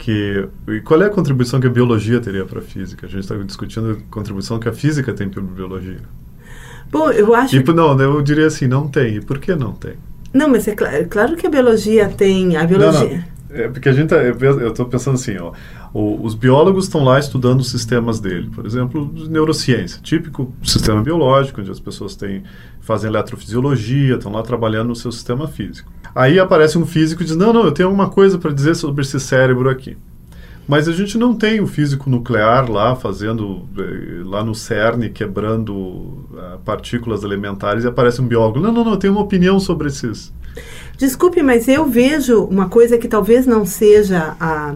Que 0.00 0.48
e 0.66 0.80
qual 0.80 1.02
é 1.02 1.06
a 1.06 1.10
contribuição 1.10 1.60
que 1.60 1.66
a 1.66 1.70
biologia 1.70 2.18
teria 2.20 2.44
para 2.46 2.58
a 2.58 2.62
física? 2.62 3.06
A 3.06 3.08
gente 3.08 3.20
está 3.20 3.36
discutindo 3.36 3.90
a 3.92 4.12
contribuição 4.12 4.58
que 4.58 4.68
a 4.68 4.72
física 4.72 5.12
tem 5.12 5.28
para 5.28 5.42
a 5.42 5.44
biologia. 5.44 6.00
Bom, 6.90 7.10
eu 7.12 7.34
acho. 7.34 7.50
Tipo, 7.50 7.72
não, 7.72 7.98
eu 8.00 8.20
diria 8.22 8.46
assim, 8.46 8.66
não 8.66 8.88
tem. 8.88 9.16
E 9.16 9.20
por 9.20 9.38
que 9.38 9.54
não 9.54 9.72
tem? 9.72 9.94
Não, 10.32 10.48
mas 10.48 10.66
é 10.66 10.74
claro, 10.74 11.06
claro 11.08 11.36
que 11.36 11.46
a 11.46 11.50
biologia 11.50 12.08
tem. 12.08 12.56
A 12.56 12.64
biologia. 12.64 13.08
Não, 13.08 13.16
não. 13.16 13.24
É 13.52 13.68
porque 13.68 13.88
a 13.88 13.92
gente 13.92 14.08
tá, 14.08 14.16
eu 14.16 14.68
estou 14.68 14.86
pensando 14.86 15.14
assim, 15.14 15.36
ó, 15.38 15.52
os 15.92 16.34
biólogos 16.34 16.84
estão 16.84 17.02
lá 17.02 17.18
estudando 17.18 17.60
os 17.60 17.70
sistemas 17.70 18.20
dele, 18.20 18.48
por 18.54 18.64
exemplo, 18.64 19.12
neurociência, 19.28 20.00
típico 20.00 20.52
sistema 20.62 21.02
biológico, 21.02 21.60
onde 21.60 21.70
as 21.70 21.80
pessoas 21.80 22.14
têm 22.14 22.44
fazem 22.80 23.10
eletrofisiologia, 23.10 24.14
estão 24.14 24.32
lá 24.32 24.42
trabalhando 24.42 24.88
no 24.88 24.96
seu 24.96 25.12
sistema 25.12 25.46
físico. 25.46 25.92
Aí 26.14 26.38
aparece 26.38 26.78
um 26.78 26.86
físico 26.86 27.22
e 27.22 27.26
diz: 27.26 27.36
Não, 27.36 27.52
não, 27.52 27.64
eu 27.64 27.72
tenho 27.72 27.88
alguma 27.88 28.08
coisa 28.08 28.38
para 28.38 28.52
dizer 28.52 28.74
sobre 28.74 29.02
esse 29.02 29.20
cérebro 29.20 29.68
aqui. 29.68 29.96
Mas 30.66 30.86
a 30.86 30.92
gente 30.92 31.18
não 31.18 31.34
tem 31.34 31.60
o 31.60 31.66
físico 31.66 32.08
nuclear 32.08 32.70
lá 32.70 32.94
fazendo, 32.94 33.68
eh, 33.76 34.22
lá 34.24 34.44
no 34.44 34.54
CERN, 34.54 35.08
quebrando 35.12 35.74
uh, 35.74 36.60
partículas 36.64 37.24
elementares 37.24 37.82
e 37.82 37.88
aparece 37.88 38.20
um 38.20 38.28
biólogo. 38.28 38.60
Não, 38.60 38.70
não, 38.70 38.84
não, 38.84 38.92
eu 38.92 38.96
tenho 38.96 39.12
uma 39.12 39.22
opinião 39.22 39.58
sobre 39.58 39.88
esses. 39.88 40.32
Desculpe, 41.00 41.42
mas 41.42 41.66
eu 41.66 41.86
vejo 41.86 42.44
uma 42.44 42.68
coisa 42.68 42.98
que 42.98 43.08
talvez 43.08 43.46
não 43.46 43.64
seja 43.64 44.36
a, 44.38 44.74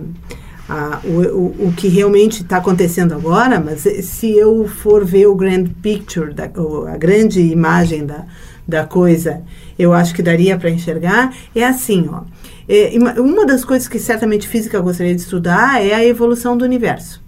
a, 0.66 1.00
o, 1.04 1.20
o, 1.20 1.68
o 1.68 1.72
que 1.76 1.86
realmente 1.86 2.40
está 2.40 2.56
acontecendo 2.56 3.12
agora, 3.12 3.60
mas 3.60 3.82
se 3.82 4.30
eu 4.30 4.66
for 4.66 5.04
ver 5.04 5.26
o 5.26 5.34
grand 5.34 5.66
picture, 5.82 6.32
da, 6.32 6.44
a 6.44 6.96
grande 6.96 7.42
imagem 7.42 8.06
da, 8.06 8.24
da 8.66 8.86
coisa, 8.86 9.42
eu 9.78 9.92
acho 9.92 10.14
que 10.14 10.22
daria 10.22 10.56
para 10.56 10.70
enxergar, 10.70 11.36
é 11.54 11.62
assim, 11.62 12.08
ó. 12.10 12.22
É, 12.66 12.94
uma 13.20 13.44
das 13.44 13.62
coisas 13.62 13.86
que 13.86 13.98
certamente 13.98 14.48
física 14.48 14.80
gostaria 14.80 15.14
de 15.14 15.20
estudar 15.20 15.84
é 15.84 15.92
a 15.92 16.02
evolução 16.02 16.56
do 16.56 16.64
universo. 16.64 17.22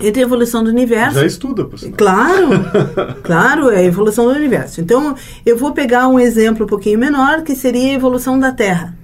Entre 0.00 0.20
a 0.20 0.24
evolução 0.24 0.62
do 0.62 0.68
universo. 0.68 1.18
Já 1.18 1.26
estuda, 1.26 1.64
por 1.64 1.78
sinal. 1.78 1.96
Claro, 1.96 2.48
claro, 3.24 3.70
é 3.70 3.78
a 3.78 3.84
evolução 3.84 4.26
do 4.26 4.32
universo. 4.32 4.80
Então, 4.80 5.14
eu 5.44 5.56
vou 5.56 5.72
pegar 5.72 6.06
um 6.08 6.20
exemplo 6.20 6.64
um 6.66 6.68
pouquinho 6.68 6.98
menor, 6.98 7.42
que 7.42 7.54
seria 7.54 7.92
a 7.92 7.94
evolução 7.94 8.38
da 8.38 8.52
Terra. 8.52 8.94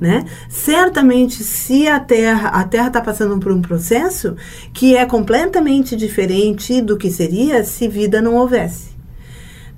Né? 0.00 0.24
Certamente, 0.48 1.42
se 1.42 1.88
a 1.88 1.98
Terra 1.98 2.48
a 2.50 2.64
Terra 2.64 2.88
está 2.88 3.00
passando 3.00 3.38
por 3.38 3.50
um 3.50 3.60
processo 3.60 4.36
que 4.72 4.96
é 4.96 5.04
completamente 5.06 5.96
diferente 5.96 6.80
do 6.80 6.96
que 6.96 7.10
seria 7.10 7.64
se 7.64 7.88
vida 7.88 8.20
não 8.20 8.34
houvesse. 8.34 8.96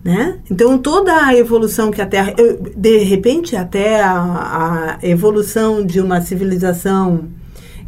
Né? 0.02 0.38
Então, 0.50 0.78
toda 0.78 1.26
a 1.26 1.34
evolução 1.34 1.90
que 1.90 2.00
a 2.00 2.06
Terra. 2.06 2.34
de 2.74 2.98
repente, 2.98 3.54
até 3.56 4.02
a, 4.02 4.98
a 5.02 5.06
evolução 5.06 5.84
de 5.84 6.00
uma 6.00 6.22
civilização 6.22 7.28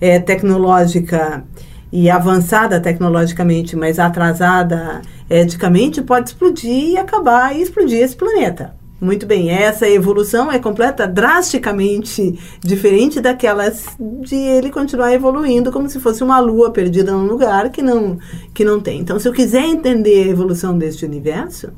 é, 0.01 0.19
tecnológica 0.19 1.45
e 1.93 2.09
avançada 2.09 2.81
tecnologicamente, 2.81 3.77
mas 3.77 3.99
atrasada 3.99 5.03
eticamente, 5.29 6.01
pode 6.01 6.31
explodir 6.31 6.91
e 6.91 6.97
acabar 6.97 7.55
e 7.55 7.63
explodir 7.63 8.03
esse 8.03 8.17
planeta. 8.17 8.75
Muito 9.01 9.27
bem, 9.27 9.51
essa 9.51 9.89
evolução 9.89 10.51
é 10.51 10.61
completa, 10.61 11.09
drasticamente 11.09 12.39
diferente 12.63 13.21
daquelas 13.21 13.85
de 13.99 14.37
ele 14.37 14.71
continuar 14.71 15.13
evoluindo 15.13 15.73
como 15.73 15.89
se 15.89 15.99
fosse 15.99 16.23
uma 16.23 16.39
lua 16.39 16.71
perdida 16.71 17.13
num 17.13 17.27
lugar 17.27 17.69
que 17.71 17.83
não, 17.83 18.17
que 18.55 18.65
não 18.65 18.81
tem. 18.81 19.01
Então, 19.01 19.19
se 19.19 19.29
eu 19.29 19.33
quiser 19.33 19.65
entender 19.65 20.25
a 20.25 20.29
evolução 20.29 20.79
deste 20.79 21.05
universo, 21.05 21.73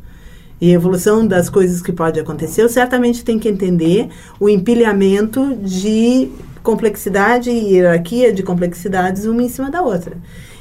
e 0.60 0.70
a 0.70 0.74
evolução 0.74 1.26
das 1.26 1.50
coisas 1.50 1.82
que 1.82 1.92
pode 1.92 2.18
acontecer, 2.20 2.62
eu 2.62 2.68
certamente 2.68 3.24
tenho 3.24 3.40
que 3.40 3.48
entender 3.48 4.08
o 4.38 4.48
empilhamento 4.48 5.56
de 5.56 6.30
complexidade 6.64 7.50
e 7.50 7.74
hierarquia 7.74 8.32
de 8.32 8.42
complexidades 8.42 9.26
uma 9.26 9.42
em 9.42 9.48
cima 9.48 9.70
da 9.70 9.82
outra. 9.82 10.16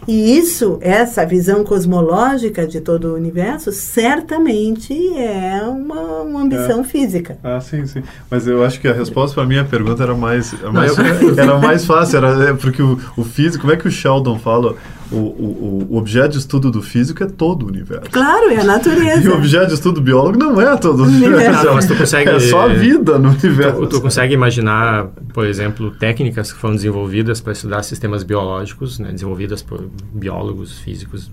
E 0.05 0.38
isso, 0.38 0.77
essa 0.81 1.25
visão 1.25 1.63
cosmológica 1.63 2.67
de 2.67 2.81
todo 2.81 3.05
o 3.05 3.15
universo, 3.15 3.72
certamente 3.72 4.93
é 5.17 5.63
uma, 5.63 6.22
uma 6.24 6.41
ambição 6.41 6.81
é. 6.81 6.83
física. 6.83 7.38
Ah, 7.41 7.62
sim, 7.62 7.86
sim. 7.86 8.03
Mas 8.29 8.45
eu 8.45 8.65
acho 8.65 8.81
que 8.81 8.88
a 8.89 8.93
resposta 8.93 9.33
para 9.33 9.43
a 9.43 9.48
minha 9.48 9.63
pergunta 9.63 10.03
era 10.03 10.13
mais, 10.13 10.53
mais 10.74 10.93
era 11.39 11.57
mais 11.57 11.86
fácil, 11.86 12.17
era 12.17 12.50
é, 12.50 12.53
porque 12.53 12.81
o, 12.81 13.00
o 13.15 13.24
físico, 13.24 13.62
como 13.62 13.72
é 13.72 13.77
que 13.77 13.88
o 13.88 13.91
Sheldon 13.91 14.38
fala? 14.38 14.75
O, 15.13 15.17
o, 15.17 15.88
o, 15.91 15.98
objeto 15.98 16.32
de 16.32 16.39
estudo 16.39 16.72
do 16.72 16.82
físico 16.82 17.24
é 17.24 17.27
todo 17.27 17.63
o 17.63 17.67
universo. 17.67 18.10
Claro, 18.10 18.50
é 18.50 18.60
a 18.60 18.63
natureza. 18.63 19.24
E 19.24 19.27
o 19.27 19.36
objeto 19.36 19.67
de 19.67 19.74
estudo 19.75 19.96
do 19.96 20.01
biólogo 20.01 20.38
não 20.38 20.60
é 20.60 20.75
todo 20.75 21.03
o 21.03 21.05
universo. 21.05 21.65
Não, 21.65 21.75
mas 21.75 21.86
tu 21.86 21.96
consegue, 21.96 22.29
é 22.29 22.39
só 22.39 22.62
a 22.62 22.67
vida 22.74 23.20
no 23.20 23.29
universo. 23.29 23.82
Tu, 23.82 23.88
tu 23.88 24.01
consegue 24.01 24.34
imaginar, 24.34 25.08
por 25.34 25.46
exemplo, 25.46 25.91
técnicas 25.91 26.51
que 26.51 26.60
foram 26.60 26.75
desenvolvidas 26.75 27.39
para 27.39 27.53
estudar 27.53 27.84
sistemas 27.84 28.24
biológicos, 28.24 28.98
né, 28.98 29.12
desenvolvidas 29.12 29.62
por 29.62 29.88
biólogos, 30.13 30.79
físicos, 30.79 31.29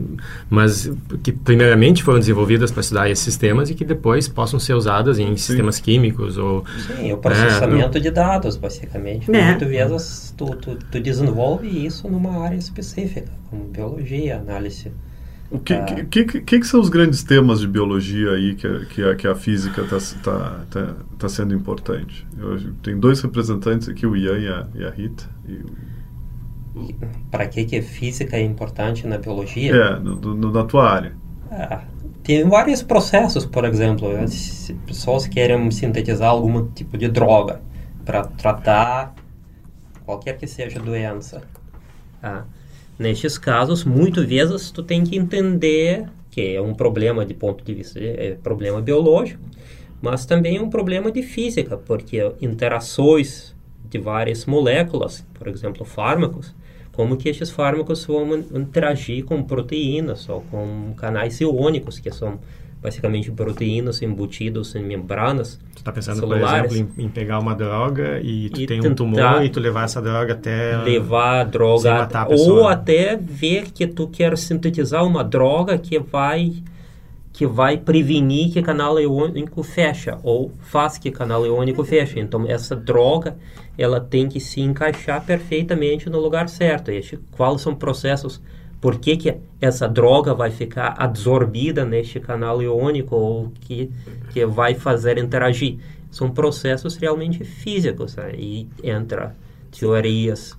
mas 0.49 0.91
que 1.23 1.33
primeiramente 1.33 2.03
foram 2.03 2.19
desenvolvidas 2.19 2.71
para 2.71 2.83
estudar 2.83 3.11
esses 3.11 3.25
sistemas 3.25 3.71
e 3.71 3.75
que 3.75 3.85
depois 3.85 4.29
possam 4.29 4.61
ser 4.61 4.75
usadas 4.75 5.19
em 5.19 5.29
Sim. 5.29 5.37
sistemas 5.37 5.81
químicos 5.81 6.37
ou... 6.37 6.65
Sim, 6.87 7.13
o 7.13 7.17
processamento 7.17 7.97
é, 7.97 8.01
de 8.01 8.11
dados, 8.11 8.57
basicamente. 8.57 9.31
É. 9.31 9.51
Muitas 9.51 9.69
vezes 9.69 10.35
tu, 10.37 10.47
tu, 10.57 10.77
tu 10.77 11.01
desenvolve 11.01 11.67
isso 11.87 12.09
numa 12.09 12.45
área 12.45 12.57
específica, 12.57 13.40
como 13.51 13.65
biologia, 13.65 14.39
análise. 14.39 14.93
O 15.51 15.59
que, 15.59 15.75
ah. 15.75 15.85
que, 15.85 16.25
que, 16.25 16.41
que, 16.43 16.65
são 16.65 16.81
os 16.81 16.89
grandes 16.89 17.25
temas 17.25 17.59
de 17.59 17.67
biologia 17.67 18.31
aí 18.31 18.55
que, 18.55 18.67
a, 18.67 18.85
que, 18.85 19.03
a, 19.03 19.17
que 19.17 19.27
a 19.27 19.35
física 19.35 19.83
está 19.83 19.99
tá, 20.23 20.65
tá, 20.71 20.95
tá 21.19 21.29
sendo 21.29 21.53
importante? 21.53 22.25
Eu, 22.39 22.73
tem 22.75 22.99
dois 22.99 23.21
representantes 23.21 23.89
aqui, 23.89 24.07
o 24.07 24.17
Ian 24.17 24.39
e 24.39 24.49
a, 24.49 24.67
e 24.77 24.85
a 24.85 24.91
Rita. 24.91 25.29
Para 27.33 27.49
que, 27.49 27.65
que 27.65 27.83
física 27.83 28.37
é 28.37 28.43
importante 28.43 29.05
na 29.09 29.19
biologia? 29.19 29.75
É, 29.75 29.99
no, 29.99 30.17
no, 30.21 30.53
na 30.53 30.65
tua 30.65 30.89
área. 30.89 31.17
Ah, 31.51 31.83
tem 32.23 32.49
vários 32.49 32.81
processos, 32.81 33.45
por 33.45 33.65
exemplo, 33.65 34.09
as 34.17 34.73
pessoas 34.87 35.27
querem 35.27 35.69
sintetizar 35.73 36.31
algum 36.31 36.69
tipo 36.69 36.97
de 36.97 37.09
droga 37.09 37.61
para 38.05 38.23
tratar 38.23 39.15
qualquer 40.05 40.39
que 40.39 40.47
seja 40.47 40.79
a 40.79 40.83
doença. 40.83 41.43
Ah, 42.23 42.45
nestes 43.01 43.39
casos, 43.39 43.83
muitas 43.83 44.27
vezes 44.27 44.71
tu 44.71 44.83
tem 44.83 45.03
que 45.03 45.17
entender 45.17 46.07
que 46.31 46.55
é 46.55 46.61
um 46.61 46.75
problema 46.75 47.25
de 47.25 47.33
ponto 47.33 47.65
de 47.65 47.75
vista 47.75 47.99
é 47.99 48.37
problema 48.43 48.83
biológico, 48.83 49.43
mas 50.03 50.27
também 50.27 50.59
é 50.59 50.63
um 50.63 50.69
problema 50.69 51.11
de 51.11 51.23
física, 51.23 51.79
porque 51.79 52.19
interações 52.43 53.57
de 53.89 53.99
várias 53.99 54.45
moléculas, 54.45 55.27
por 55.33 55.49
exemplo, 55.49 55.85
fármacos, 55.85 56.55
como 56.93 57.17
que 57.17 57.31
esses 57.31 57.51
fármacos 57.51 58.05
vão 58.05 58.39
interagir 58.55 59.25
com 59.25 59.43
proteínas 59.43 60.29
ou 60.29 60.43
com 60.43 60.93
canais 60.95 61.41
iônicos, 61.41 61.99
que 61.99 62.11
são 62.11 62.39
basicamente 62.83 63.31
proteínas 63.31 64.01
embutidas 64.03 64.75
em 64.75 64.83
membranas 64.83 65.59
Tu 65.81 65.85
tá 65.85 65.93
pensando, 65.93 66.21
celulares. 66.21 66.69
por 66.69 66.75
exemplo, 66.75 66.95
em, 66.99 67.05
em, 67.05 67.09
pegar 67.09 67.39
uma 67.39 67.55
droga 67.55 68.21
e 68.23 68.51
tu 68.51 68.61
e 68.61 68.67
tem 68.67 68.87
um 68.87 68.95
tumor 68.95 69.43
e 69.43 69.49
tu 69.49 69.59
levar 69.59 69.85
essa 69.85 70.01
droga 70.01 70.35
até... 70.35 70.77
Levar 70.77 71.41
a 71.41 71.45
droga... 71.45 72.09
A 72.13 72.27
ou 72.29 72.69
até 72.69 73.17
ver 73.17 73.71
que 73.71 73.87
tu 73.87 74.07
quer 74.07 74.37
sintetizar 74.37 75.07
uma 75.07 75.25
droga 75.25 75.79
que 75.79 75.99
vai 75.99 76.53
que 77.33 77.47
vai 77.47 77.79
prevenir 77.79 78.53
que 78.53 78.61
canal 78.61 79.01
iônico 79.01 79.63
fecha 79.63 80.19
ou 80.23 80.53
faz 80.61 80.99
que 80.99 81.11
canal 81.11 81.47
iônico 81.47 81.83
feche. 81.85 82.21
Então 82.21 82.45
essa 82.47 82.77
droga 82.77 83.37
ela 83.79 83.99
tem 83.99 84.29
que 84.29 84.39
se 84.39 84.61
encaixar 84.61 85.25
perfeitamente 85.25 86.11
no 86.11 86.21
lugar 86.21 86.49
certo. 86.51 86.91
Quais 87.31 87.63
são 87.63 87.75
processos 87.75 88.43
por 88.81 88.99
que, 88.99 89.17
que 89.17 89.37
essa 89.61 89.87
droga 89.87 90.35
vai 90.35 90.51
ficar 90.51 90.95
absorvida 90.97 91.85
neste 91.85 92.19
canal 92.19 92.63
iônico 92.63 93.15
ou 93.15 93.53
que, 93.61 93.91
que 94.31 94.47
vai 94.47 94.75
fazer 94.75 95.19
interagir. 95.19 95.79
São 96.11 96.31
processos 96.31 96.97
realmente 96.97 97.45
físicos. 97.45 98.17
Né? 98.17 98.33
E 98.37 98.69
entra 98.83 99.37
teorias 99.71 100.57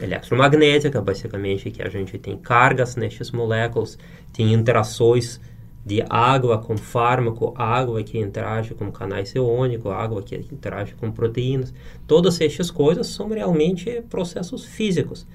eletromagnéticas, 0.00 1.02
basicamente, 1.02 1.70
que 1.70 1.82
a 1.82 1.88
gente 1.88 2.18
tem 2.18 2.36
cargas 2.38 2.96
nestes 2.96 3.30
moléculas, 3.30 3.98
tem 4.32 4.52
interações 4.52 5.40
de 5.84 6.04
água 6.08 6.58
com 6.58 6.76
fármaco, 6.76 7.54
água 7.56 8.02
que 8.02 8.18
interage 8.18 8.74
com 8.74 8.90
canais 8.90 9.34
iônicos, 9.34 9.90
água 9.92 10.22
que 10.22 10.36
interage 10.36 10.94
com 10.94 11.10
proteínas. 11.10 11.72
Todas 12.06 12.40
essas 12.40 12.70
coisas 12.70 13.06
são 13.06 13.28
realmente 13.28 14.02
processos 14.08 14.64
físicos. 14.64 15.26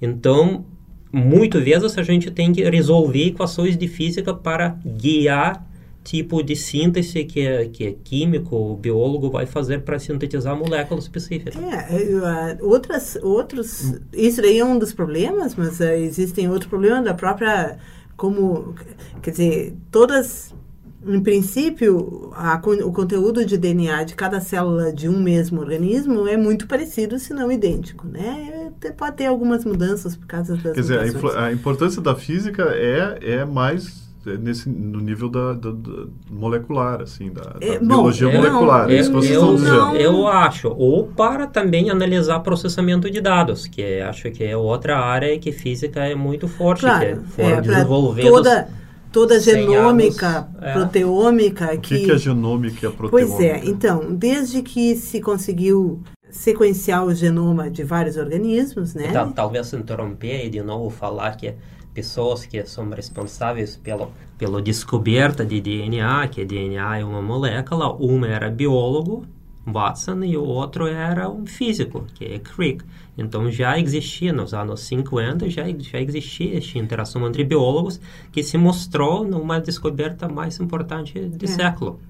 Então, 0.00 0.64
muitas 1.12 1.62
vezes 1.62 1.98
a 1.98 2.02
gente 2.02 2.30
tem 2.30 2.52
que 2.52 2.62
resolver 2.68 3.28
equações 3.28 3.76
de 3.76 3.86
física 3.86 4.32
para 4.32 4.78
guiar 4.84 5.66
tipo 6.02 6.42
de 6.42 6.56
síntese 6.56 7.24
que 7.24 7.40
é, 7.40 7.68
que 7.68 7.86
é 7.86 7.94
químico 8.02 8.56
ou 8.56 8.76
biólogo 8.76 9.30
vai 9.30 9.46
fazer 9.46 9.82
para 9.82 9.98
sintetizar 9.98 10.56
moléculas 10.56 11.04
específicas. 11.04 11.54
É, 11.54 12.58
uh, 12.60 12.66
outras, 12.66 13.16
outros, 13.22 13.94
isso 14.12 14.42
daí 14.42 14.58
é 14.58 14.64
um 14.64 14.78
dos 14.78 14.92
problemas, 14.92 15.54
mas 15.54 15.78
uh, 15.78 15.84
existem 15.84 16.48
outros 16.48 16.68
problemas 16.68 17.04
da 17.04 17.14
própria, 17.14 17.78
como, 18.16 18.74
quer 19.22 19.30
dizer, 19.30 19.74
todas 19.90 20.52
em 21.06 21.20
princípio, 21.20 22.30
a, 22.34 22.60
o 22.84 22.92
conteúdo 22.92 23.44
de 23.44 23.56
DNA 23.56 24.04
de 24.04 24.14
cada 24.14 24.40
célula 24.40 24.92
de 24.92 25.08
um 25.08 25.20
mesmo 25.20 25.60
organismo 25.60 26.28
é 26.28 26.36
muito 26.36 26.66
parecido, 26.66 27.18
se 27.18 27.34
não 27.34 27.50
idêntico, 27.50 28.06
né? 28.06 28.70
Pode 28.96 29.16
ter 29.16 29.26
algumas 29.26 29.64
mudanças 29.64 30.16
por 30.16 30.26
causa 30.26 30.54
das 30.56 30.74
Quer 30.74 30.80
dizer, 30.80 30.98
a, 31.36 31.46
a, 31.46 31.52
importância 31.52 32.00
da 32.00 32.14
física 32.14 32.64
é, 32.74 33.18
é 33.20 33.44
mais 33.44 34.02
é 34.24 34.36
nesse, 34.36 34.68
no 34.68 35.00
nível 35.00 35.28
da, 35.28 35.52
da, 35.52 35.72
da 35.72 36.06
molecular, 36.30 37.02
assim, 37.02 37.32
da, 37.32 37.56
é, 37.60 37.78
da 37.78 37.80
biologia 37.80 38.28
bom, 38.28 38.36
molecular. 38.36 38.88
é 38.88 38.94
isso 38.94 39.10
que 39.10 39.16
vocês 39.16 39.32
eu, 39.32 39.40
estão 39.40 39.54
dizendo. 39.56 39.96
Eu 39.96 40.28
acho. 40.28 40.68
Ou 40.68 41.08
para 41.08 41.48
também 41.48 41.90
analisar 41.90 42.38
processamento 42.40 43.10
de 43.10 43.20
dados, 43.20 43.66
que 43.66 44.00
acho 44.00 44.30
que 44.30 44.44
é 44.44 44.56
outra 44.56 44.98
área 44.98 45.36
que 45.40 45.50
física 45.50 46.00
é 46.04 46.14
muito 46.14 46.46
forte, 46.46 46.82
claro, 46.82 47.00
que 47.00 47.06
é, 47.06 47.16
for 47.16 47.52
é, 47.52 47.60
desenvolvendo... 47.60 48.28
Toda 48.28 48.81
toda 49.12 49.36
a 49.36 49.38
genômica, 49.38 50.48
é. 50.60 50.72
proteômica. 50.72 51.74
O 51.74 51.80
que, 51.80 52.04
que, 52.04 52.10
é 52.10 52.18
genômica 52.18 52.86
e 52.86 52.88
a 52.88 52.90
proteômica? 52.90 53.10
Pois 53.10 53.40
é, 53.40 53.62
então, 53.64 54.14
desde 54.14 54.62
que 54.62 54.96
se 54.96 55.20
conseguiu 55.20 56.02
sequenciar 56.30 57.04
o 57.04 57.14
genoma 57.14 57.70
de 57.70 57.84
vários 57.84 58.16
organismos, 58.16 58.94
né? 58.94 59.08
Então, 59.10 59.30
talvez 59.30 59.72
interromper 59.74 60.46
e 60.46 60.50
de 60.50 60.62
novo 60.62 60.88
falar 60.88 61.36
que 61.36 61.54
pessoas 61.92 62.46
que 62.46 62.64
são 62.64 62.88
responsáveis 62.88 63.76
pelo, 63.76 64.10
pela 64.38 64.62
descoberta 64.62 65.44
de 65.44 65.60
DNA, 65.60 66.26
que 66.28 66.44
DNA 66.44 67.00
é 67.00 67.04
uma 67.04 67.20
molécula, 67.20 67.92
uma 67.92 68.26
era 68.26 68.50
biólogo, 68.50 69.26
Watson, 69.66 70.24
e 70.24 70.36
o 70.36 70.44
outro 70.44 70.86
era 70.86 71.30
um 71.30 71.46
físico, 71.46 72.06
que 72.14 72.24
é 72.24 72.38
Crick. 72.38 72.84
Então 73.16 73.50
já 73.50 73.78
existia 73.78 74.32
nos 74.32 74.54
anos 74.54 74.80
50, 74.80 75.48
já, 75.50 75.64
já 75.78 76.00
existia 76.00 76.58
essa 76.58 76.78
interação 76.78 77.26
entre 77.26 77.44
biólogos 77.44 78.00
que 78.32 78.42
se 78.42 78.56
mostrou 78.56 79.22
numa 79.22 79.60
descoberta 79.60 80.28
mais 80.28 80.58
importante 80.58 81.20
do 81.20 81.44
é. 81.44 81.48
século. 81.48 82.00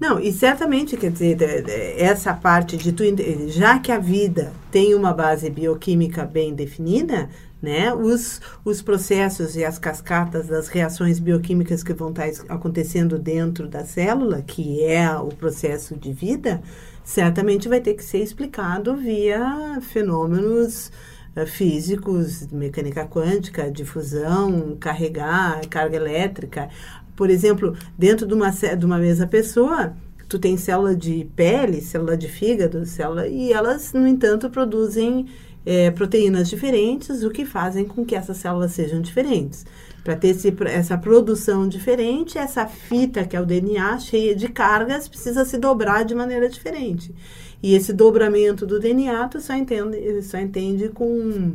Não, 0.00 0.20
e 0.20 0.30
certamente, 0.30 0.96
quer 0.96 1.10
dizer, 1.10 1.64
essa 1.96 2.34
parte 2.34 2.76
de 2.76 2.92
tu, 2.92 3.02
já 3.48 3.78
que 3.78 3.90
a 3.90 3.98
vida 3.98 4.52
tem 4.70 4.94
uma 4.94 5.12
base 5.12 5.48
bioquímica 5.48 6.24
bem 6.24 6.54
definida, 6.54 7.30
né? 7.62 7.94
Os, 7.94 8.40
os 8.64 8.82
processos 8.82 9.54
e 9.54 9.64
as 9.64 9.78
cascatas 9.78 10.48
das 10.48 10.66
reações 10.66 11.20
bioquímicas 11.20 11.82
que 11.84 11.94
vão 11.94 12.10
estar 12.10 12.28
acontecendo 12.48 13.18
dentro 13.18 13.68
da 13.68 13.84
célula, 13.84 14.42
que 14.42 14.82
é 14.82 15.16
o 15.16 15.28
processo 15.28 15.96
de 15.96 16.12
vida, 16.12 16.60
certamente 17.04 17.68
vai 17.68 17.80
ter 17.80 17.94
que 17.94 18.04
ser 18.04 18.18
explicado 18.18 18.96
via 18.96 19.78
fenômenos 19.80 20.90
uh, 21.36 21.46
físicos, 21.46 22.46
mecânica 22.48 23.06
quântica, 23.06 23.70
difusão, 23.70 24.76
carregar, 24.78 25.66
carga 25.68 25.96
elétrica. 25.96 26.68
Por 27.16 27.30
exemplo, 27.30 27.76
dentro 27.96 28.26
de 28.26 28.34
uma, 28.34 28.50
de 28.50 28.86
uma 28.86 28.98
mesma 28.98 29.26
pessoa, 29.26 29.94
tu 30.28 30.38
tem 30.38 30.56
célula 30.56 30.96
de 30.96 31.28
pele, 31.36 31.80
célula 31.80 32.16
de 32.16 32.28
fígado, 32.28 32.86
célula, 32.86 33.28
e 33.28 33.52
elas, 33.52 33.92
no 33.92 34.06
entanto, 34.06 34.48
produzem 34.48 35.26
é, 35.64 35.90
proteínas 35.90 36.48
diferentes, 36.48 37.22
o 37.22 37.30
que 37.30 37.44
fazem 37.44 37.84
com 37.84 38.04
que 38.04 38.14
essas 38.14 38.38
células 38.38 38.72
sejam 38.72 39.00
diferentes. 39.00 39.66
Para 40.02 40.16
ter 40.16 40.28
esse, 40.28 40.52
essa 40.66 40.98
produção 40.98 41.68
diferente, 41.68 42.36
essa 42.36 42.66
fita, 42.66 43.24
que 43.24 43.36
é 43.36 43.40
o 43.40 43.46
DNA, 43.46 43.98
cheia 44.00 44.34
de 44.34 44.48
cargas, 44.48 45.08
precisa 45.08 45.44
se 45.44 45.56
dobrar 45.58 46.04
de 46.04 46.14
maneira 46.14 46.48
diferente. 46.48 47.14
E 47.62 47.74
esse 47.74 47.92
dobramento 47.92 48.66
do 48.66 48.80
DNA, 48.80 49.28
tu 49.28 49.40
só 49.40 49.54
entende, 49.54 50.22
só 50.22 50.38
entende 50.38 50.88
com 50.88 51.52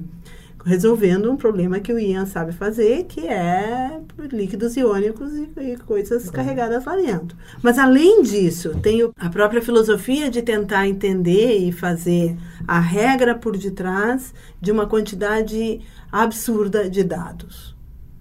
resolvendo 0.68 1.32
um 1.32 1.38
problema 1.38 1.80
que 1.80 1.94
o 1.94 2.00
Ian 2.00 2.26
sabe 2.26 2.52
fazer, 2.52 3.06
que 3.06 3.26
é 3.26 4.00
líquidos 4.32 4.76
iônicos 4.76 5.32
e, 5.34 5.50
e 5.62 5.78
coisas 5.78 6.26
uhum. 6.26 6.32
carregadas 6.34 6.84
lá 6.84 6.96
dentro. 6.96 7.38
Mas 7.62 7.80
além 7.80 8.22
disso, 8.22 8.78
tem 8.82 9.02
a 9.18 9.30
própria 9.30 9.62
filosofia 9.62 10.30
de 10.30 10.42
tentar 10.42 10.88
entender 10.88 11.58
e 11.58 11.72
fazer 11.72 12.36
a 12.68 12.80
regra 12.80 13.34
por 13.34 13.58
detrás 13.58 14.34
de 14.60 14.72
uma 14.72 14.86
quantidade 14.86 15.80
absurda 16.12 16.90
de 16.90 17.04
dados 17.04 17.77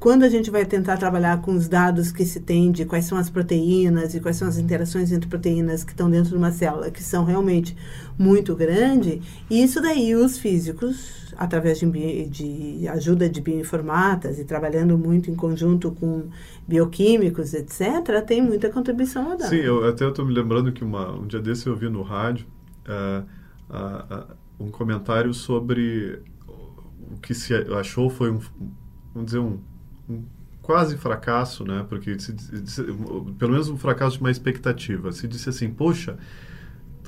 quando 0.06 0.22
a 0.22 0.28
gente 0.28 0.52
vai 0.52 0.64
tentar 0.64 0.98
trabalhar 0.98 1.42
com 1.42 1.52
os 1.52 1.66
dados 1.66 2.12
que 2.12 2.24
se 2.24 2.38
tem 2.38 2.70
de 2.70 2.84
quais 2.84 3.06
são 3.06 3.18
as 3.18 3.28
proteínas 3.28 4.14
e 4.14 4.20
quais 4.20 4.36
são 4.36 4.46
as 4.46 4.56
interações 4.56 5.10
entre 5.10 5.28
proteínas 5.28 5.82
que 5.82 5.90
estão 5.90 6.08
dentro 6.08 6.30
de 6.30 6.36
uma 6.36 6.52
célula, 6.52 6.92
que 6.92 7.02
são 7.02 7.24
realmente 7.24 7.76
muito 8.16 8.54
grandes, 8.54 9.18
isso 9.50 9.82
daí 9.82 10.14
os 10.14 10.38
físicos, 10.38 11.34
através 11.36 11.80
de, 11.80 12.26
de 12.28 12.86
ajuda 12.86 13.28
de 13.28 13.40
bioinformatas 13.40 14.38
e 14.38 14.44
trabalhando 14.44 14.96
muito 14.96 15.28
em 15.28 15.34
conjunto 15.34 15.90
com 15.90 16.28
bioquímicos, 16.68 17.52
etc., 17.52 18.24
tem 18.24 18.40
muita 18.40 18.70
contribuição 18.70 19.32
a 19.32 19.34
dar. 19.34 19.48
Sim, 19.48 19.56
eu 19.56 19.88
até 19.88 20.06
estou 20.06 20.24
me 20.24 20.32
lembrando 20.32 20.70
que 20.70 20.84
uma, 20.84 21.10
um 21.18 21.26
dia 21.26 21.40
desse 21.40 21.66
eu 21.66 21.72
ouvi 21.72 21.88
no 21.88 22.02
rádio 22.02 22.46
uh, 22.86 23.24
uh, 23.68 24.20
uh, 24.20 24.64
um 24.66 24.70
comentário 24.70 25.34
sobre 25.34 26.22
o 26.46 27.18
que 27.20 27.34
se 27.34 27.52
achou 27.76 28.08
foi 28.08 28.30
um, 28.30 28.38
vamos 29.12 29.32
dizer, 29.32 29.40
um 29.40 29.58
quase 30.62 30.96
fracasso, 30.96 31.64
né? 31.64 31.86
Porque 31.88 32.18
se, 32.18 32.34
se, 32.64 32.82
pelo 33.38 33.52
menos 33.52 33.68
um 33.68 33.78
fracasso 33.78 34.16
de 34.16 34.22
uma 34.22 34.30
expectativa. 34.30 35.12
Se 35.12 35.28
disse 35.28 35.48
assim, 35.48 35.70
poxa, 35.70 36.16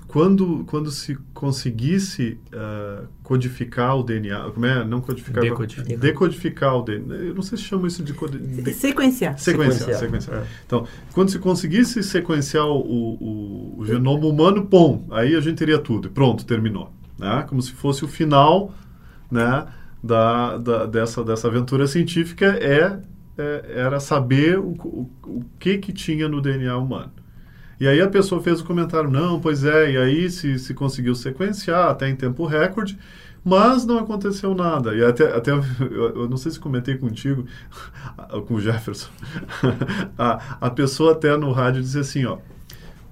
quando, 0.09 0.65
quando 0.69 0.91
se 0.91 1.17
conseguisse 1.35 2.39
uh, 2.53 3.07
codificar 3.23 3.97
o 3.99 4.03
DNA, 4.03 4.51
como 4.53 4.65
é? 4.65 4.83
Não 4.83 5.03
codificar, 5.03 5.43
decodificar, 5.43 5.99
decodificar 5.99 6.77
o 6.77 6.83
DNA. 6.83 7.17
Eu 7.17 7.35
não 7.35 7.43
sei 7.43 7.59
se 7.59 7.65
chama 7.65 7.87
isso 7.87 8.03
de, 8.03 8.15
de 8.15 8.73
sequenciar. 8.73 9.39
Sequenciar, 9.39 9.99
sequenciar. 9.99 10.39
É. 10.39 10.47
Então, 10.65 10.87
quando 11.13 11.31
se 11.31 11.39
conseguisse 11.39 12.03
sequenciar 12.03 12.65
o, 12.65 12.79
o, 12.81 13.75
o, 13.81 13.87
genoma 13.87 14.27
humano, 14.27 14.65
bom, 14.65 15.05
aí 15.11 15.37
a 15.37 15.41
gente 15.41 15.59
teria 15.59 15.79
tudo. 15.79 16.09
Pronto, 16.09 16.47
terminou. 16.47 16.91
Né? 17.19 17.45
Como 17.47 17.61
se 17.61 17.73
fosse 17.73 18.03
o 18.03 18.09
final, 18.09 18.73
né? 19.31 19.67
Da, 20.03 20.57
da, 20.59 20.87
dessa, 20.87 21.25
dessa 21.25 21.49
aventura 21.49 21.87
científica 21.87 22.47
é, 22.61 23.01
é 23.37 23.65
era 23.81 23.99
saber 23.99 24.59
o, 24.59 24.71
o, 24.71 25.11
o 25.27 25.45
que 25.59 25.79
que 25.79 25.93
tinha 25.93 26.29
no 26.29 26.41
DNA 26.41 26.77
humano. 26.77 27.13
E 27.81 27.87
aí 27.87 28.01
a 28.01 28.09
pessoa 28.09 28.43
fez 28.43 28.61
o 28.61 28.65
comentário, 28.65 29.09
não, 29.09 29.41
pois 29.41 29.65
é, 29.65 29.93
e 29.93 29.97
aí 29.97 30.31
se, 30.31 30.59
se 30.59 30.75
conseguiu 30.75 31.15
sequenciar 31.15 31.89
até 31.91 32.09
em 32.09 32.17
tempo 32.17 32.45
recorde, 32.45 32.99
mas 33.45 33.87
não 33.87 33.99
aconteceu 33.99 34.53
nada. 34.55 34.95
E 34.95 35.05
até, 35.05 35.35
até 35.35 35.53
eu, 35.53 36.29
não 36.29 36.37
sei 36.37 36.51
se 36.51 36.59
comentei 36.59 36.97
contigo, 36.97 37.47
com 38.47 38.55
o 38.55 38.61
Jefferson, 38.61 39.11
a, 40.19 40.57
a 40.61 40.71
pessoa 40.71 41.13
até 41.13 41.37
no 41.37 41.53
rádio 41.53 41.81
disse 41.81 41.99
assim, 41.99 42.25
ó, 42.25 42.39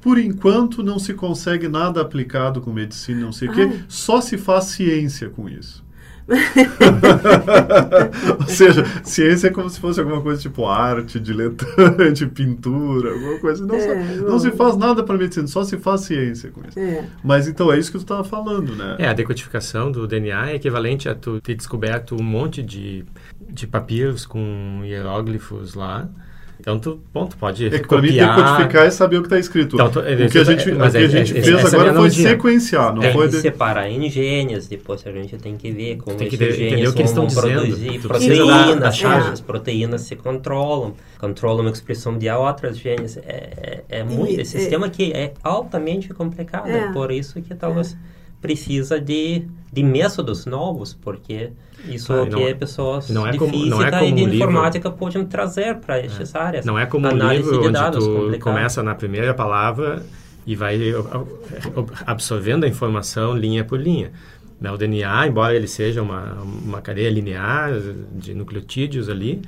por 0.01 0.19
enquanto 0.19 0.83
não 0.83 0.99
se 0.99 1.15
consegue 1.15 1.69
nada 1.69 2.01
aplicado 2.01 2.61
com 2.61 2.73
medicina, 2.73 3.21
não 3.21 3.33
sei 3.33 3.49
o 3.49 3.53
quê, 3.53 3.81
só 3.89 4.21
se 4.21 4.37
faz 4.37 4.65
ciência 4.65 5.31
com 5.31 5.49
isso. 5.49 5.86
Ou 8.41 8.47
seja, 8.47 8.85
ciência 9.05 9.49
é 9.49 9.51
como 9.51 9.71
se 9.71 9.79
fosse 9.79 10.01
alguma 10.01 10.21
coisa 10.21 10.43
tipo 10.43 10.67
arte, 10.67 11.21
diletante, 11.21 12.27
pintura, 12.35 13.13
alguma 13.13 13.39
coisa. 13.39 13.65
Não, 13.65 13.77
é, 13.77 13.81
se, 13.81 14.21
não 14.21 14.39
se 14.39 14.51
faz 14.51 14.77
nada 14.77 15.05
para 15.05 15.17
medicina, 15.17 15.47
só 15.47 15.63
se 15.63 15.79
faz 15.79 16.03
ciência 16.03 16.51
com 16.51 16.63
isso. 16.67 16.79
É. 16.79 17.05
Mas 17.23 17.47
então 17.47 17.73
é 17.73 17.79
isso 17.79 17.93
que 17.93 17.99
tu 17.99 18.03
estava 18.03 18.25
falando, 18.25 18.75
né? 18.75 18.97
É, 18.99 19.09
a 19.09 19.13
decodificação 19.13 19.93
do 19.93 20.07
DNA 20.07 20.51
é 20.51 20.55
equivalente 20.57 21.09
a 21.09 21.15
tu 21.15 21.41
ter 21.41 21.55
descoberto 21.55 22.17
um 22.21 22.25
monte 22.25 22.63
de, 22.63 23.05
de 23.49 23.67
papiros 23.67 24.27
com 24.27 24.83
hieróglifos 24.85 25.75
lá 25.75 26.09
então, 26.67 26.81
tu, 26.81 27.01
bom, 27.15 27.27
tu 27.29 27.37
pode 27.37 27.65
é 27.65 27.79
para 27.79 28.03
mim, 28.03 28.11
decodificar 28.11 28.89
e 28.89 28.91
saber 28.91 29.19
o 29.19 29.21
que 29.21 29.27
está 29.29 29.39
escrito. 29.39 29.77
Então, 29.77 29.89
tu, 29.89 30.01
o 30.01 30.03
que 30.03 30.37
a 30.37 30.43
gente, 30.43 30.69
o 30.69 30.91
que 30.91 30.97
a 30.97 31.07
gente 31.07 31.39
é, 31.39 31.41
fez 31.41 31.73
agora 31.73 31.95
foi 31.95 32.11
sequenciar, 32.11 32.93
não 32.93 33.03
tem 33.03 33.13
foi... 33.13 33.29
De... 33.29 33.41
separar 33.41 33.89
em 33.89 34.11
genes, 34.11 34.67
depois 34.67 35.07
a 35.07 35.13
gente 35.13 35.39
tem 35.39 35.57
que 35.57 35.71
ver 35.71 35.99
como 35.99 36.17
tem 36.17 36.29
que 36.29 36.35
esses 36.35 36.57
genes 36.57 36.91
o 36.91 36.93
que 36.93 37.03
eles 37.03 37.11
estão 37.13 37.29
produzir 37.29 38.01
proteínas, 38.01 39.01
da, 39.01 39.29
as 39.31 39.41
proteínas 39.41 40.01
se 40.01 40.17
controlam, 40.17 40.95
controlam 41.21 41.69
a 41.69 41.71
expressão 41.71 42.19
de 42.19 42.29
outras 42.31 42.77
genes. 42.77 43.17
É, 43.19 43.85
é, 43.89 44.01
é 44.01 44.03
muito, 44.03 44.33
e, 44.33 44.41
esse 44.41 44.59
sistema 44.59 44.87
aqui 44.87 45.13
é 45.15 45.35
altamente 45.45 46.13
complicado, 46.13 46.69
é 46.69 46.91
por 46.93 47.13
isso 47.13 47.41
que 47.43 47.55
talvez 47.55 47.97
precisa 48.41 49.01
de, 49.01 49.47
de 49.73 49.83
métodos 49.83 50.47
novos, 50.47 50.95
porque 50.95 51.51
isso 51.89 52.13
ah, 52.13 52.27
que 52.27 52.31
não, 52.31 52.59
pessoas 52.59 53.11
não 53.11 53.27
é 53.27 53.33
de 53.33 53.39
como, 53.39 53.53
física 53.53 53.71
não 53.71 53.83
é 53.83 53.91
como 53.91 54.05
e 54.05 54.13
de 54.13 54.37
informática 54.37 54.89
livro. 54.89 54.99
podem 54.99 55.25
trazer 55.27 55.77
para 55.77 55.99
estas 55.99 56.35
é. 56.35 56.39
áreas. 56.39 56.65
Não 56.65 56.79
é 56.79 56.87
como 56.87 57.07
Análise 57.07 57.49
um 57.49 57.53
livro 57.53 57.69
onde 57.69 57.73
dados, 57.73 58.05
tu 58.05 58.15
complicado. 58.15 58.41
começa 58.41 58.83
na 58.83 58.95
primeira 58.95 59.35
palavra 59.35 60.05
e 60.47 60.55
vai 60.55 60.79
absorvendo 62.07 62.65
a 62.65 62.69
informação 62.69 63.37
linha 63.37 63.65
por 63.65 63.81
linha. 63.81 64.13
Né, 64.61 64.71
o 64.71 64.77
DNA, 64.77 65.27
embora 65.27 65.55
ele 65.55 65.69
seja 65.69 66.01
uma, 66.03 66.33
uma 66.43 66.81
cadeia 66.81 67.11
linear 67.11 67.73
de 68.13 68.33
nucleotídeos 68.33 69.09
ali, 69.11 69.43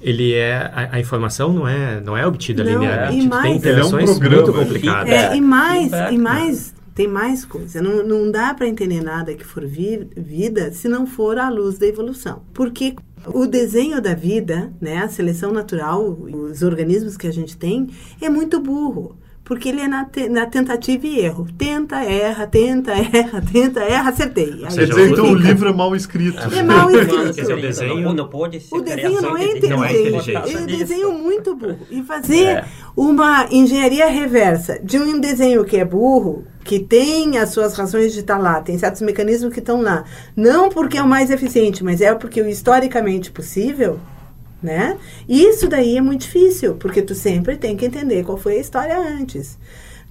ele 0.00 0.32
é 0.32 0.56
a, 0.56 0.88
a, 0.92 1.00
informação 1.00 1.52
não 1.52 1.68
é 1.68 2.00
não 2.00 2.16
é 2.16 2.26
obtida 2.26 2.64
não, 2.64 2.72
linearmente. 2.72 3.28
Mais, 3.28 3.42
tem 3.42 3.56
interações 3.56 4.08
é 4.08 4.12
um 4.12 4.30
muito 4.30 4.52
complicadas. 4.52 5.12
É, 5.12 5.36
e 5.36 5.40
mais 5.40 5.92
e 6.10 6.16
mais 6.16 6.74
tem 6.98 7.06
mais 7.06 7.44
coisa. 7.44 7.80
Não, 7.80 8.04
não 8.04 8.28
dá 8.28 8.52
para 8.52 8.66
entender 8.66 9.00
nada 9.00 9.32
que 9.32 9.44
for 9.44 9.64
vi, 9.64 10.08
vida 10.16 10.72
se 10.72 10.88
não 10.88 11.06
for 11.06 11.38
à 11.38 11.48
luz 11.48 11.78
da 11.78 11.86
evolução. 11.86 12.42
Porque 12.52 12.96
o 13.24 13.46
desenho 13.46 14.02
da 14.02 14.14
vida, 14.14 14.72
né, 14.80 14.98
a 14.98 15.08
seleção 15.08 15.52
natural, 15.52 16.04
os 16.10 16.60
organismos 16.60 17.16
que 17.16 17.28
a 17.28 17.32
gente 17.32 17.56
tem, 17.56 17.86
é 18.20 18.28
muito 18.28 18.58
burro 18.60 19.16
porque 19.44 19.70
ele 19.70 19.80
é 19.80 19.88
na, 19.88 20.04
te, 20.04 20.28
na, 20.28 20.44
tentativa 20.44 21.06
e 21.06 21.20
erro. 21.20 21.46
Tenta, 21.56 22.04
erra, 22.04 22.46
tenta, 22.46 22.92
erra, 23.16 23.40
tenta, 23.40 23.80
erra, 23.80 24.10
acertei. 24.10 24.62
Aí 24.62 24.70
seja, 24.70 25.00
então 25.00 25.32
o 25.32 25.34
livro 25.34 25.70
é 25.70 25.72
mal 25.72 25.96
escrito. 25.96 26.38
É 26.54 26.62
mal 26.62 26.90
escrito. 26.92 27.52
o 27.54 27.60
desenho 27.60 28.12
não, 28.12 28.28
pode 28.28 28.60
ser 28.60 28.74
O 28.74 28.82
desenho 28.82 29.22
não 29.22 29.38
é, 29.38 29.44
inteligente. 29.44 29.70
Não 29.70 29.84
é 29.84 29.92
inteligente. 29.92 30.54
É 30.54 30.58
um 30.58 30.66
desenho 30.66 31.12
muito 31.12 31.56
burro. 31.56 31.86
E 31.90 32.02
fazer 32.02 32.44
é. 32.44 32.64
uma 32.94 33.46
engenharia 33.50 34.06
reversa 34.08 34.78
de 34.84 34.98
um 34.98 35.18
desenho 35.18 35.64
que 35.64 35.78
é 35.78 35.84
burro, 35.84 36.44
que 36.68 36.78
tem 36.78 37.38
as 37.38 37.48
suas 37.48 37.72
razões 37.72 38.12
de 38.12 38.20
estar 38.20 38.36
lá, 38.36 38.60
tem 38.60 38.76
certos 38.76 39.00
mecanismos 39.00 39.54
que 39.54 39.58
estão 39.58 39.80
lá, 39.80 40.04
não 40.36 40.68
porque 40.68 40.98
é 40.98 41.02
o 41.02 41.08
mais 41.08 41.30
eficiente, 41.30 41.82
mas 41.82 42.02
é 42.02 42.14
porque 42.14 42.42
o 42.42 42.46
historicamente 42.46 43.30
possível, 43.30 43.98
né? 44.62 44.98
Isso 45.26 45.66
daí 45.66 45.96
é 45.96 46.00
muito 46.02 46.20
difícil, 46.20 46.74
porque 46.74 47.00
tu 47.00 47.14
sempre 47.14 47.56
tem 47.56 47.74
que 47.74 47.86
entender 47.86 48.22
qual 48.22 48.36
foi 48.36 48.58
a 48.58 48.60
história 48.60 48.98
antes. 48.98 49.56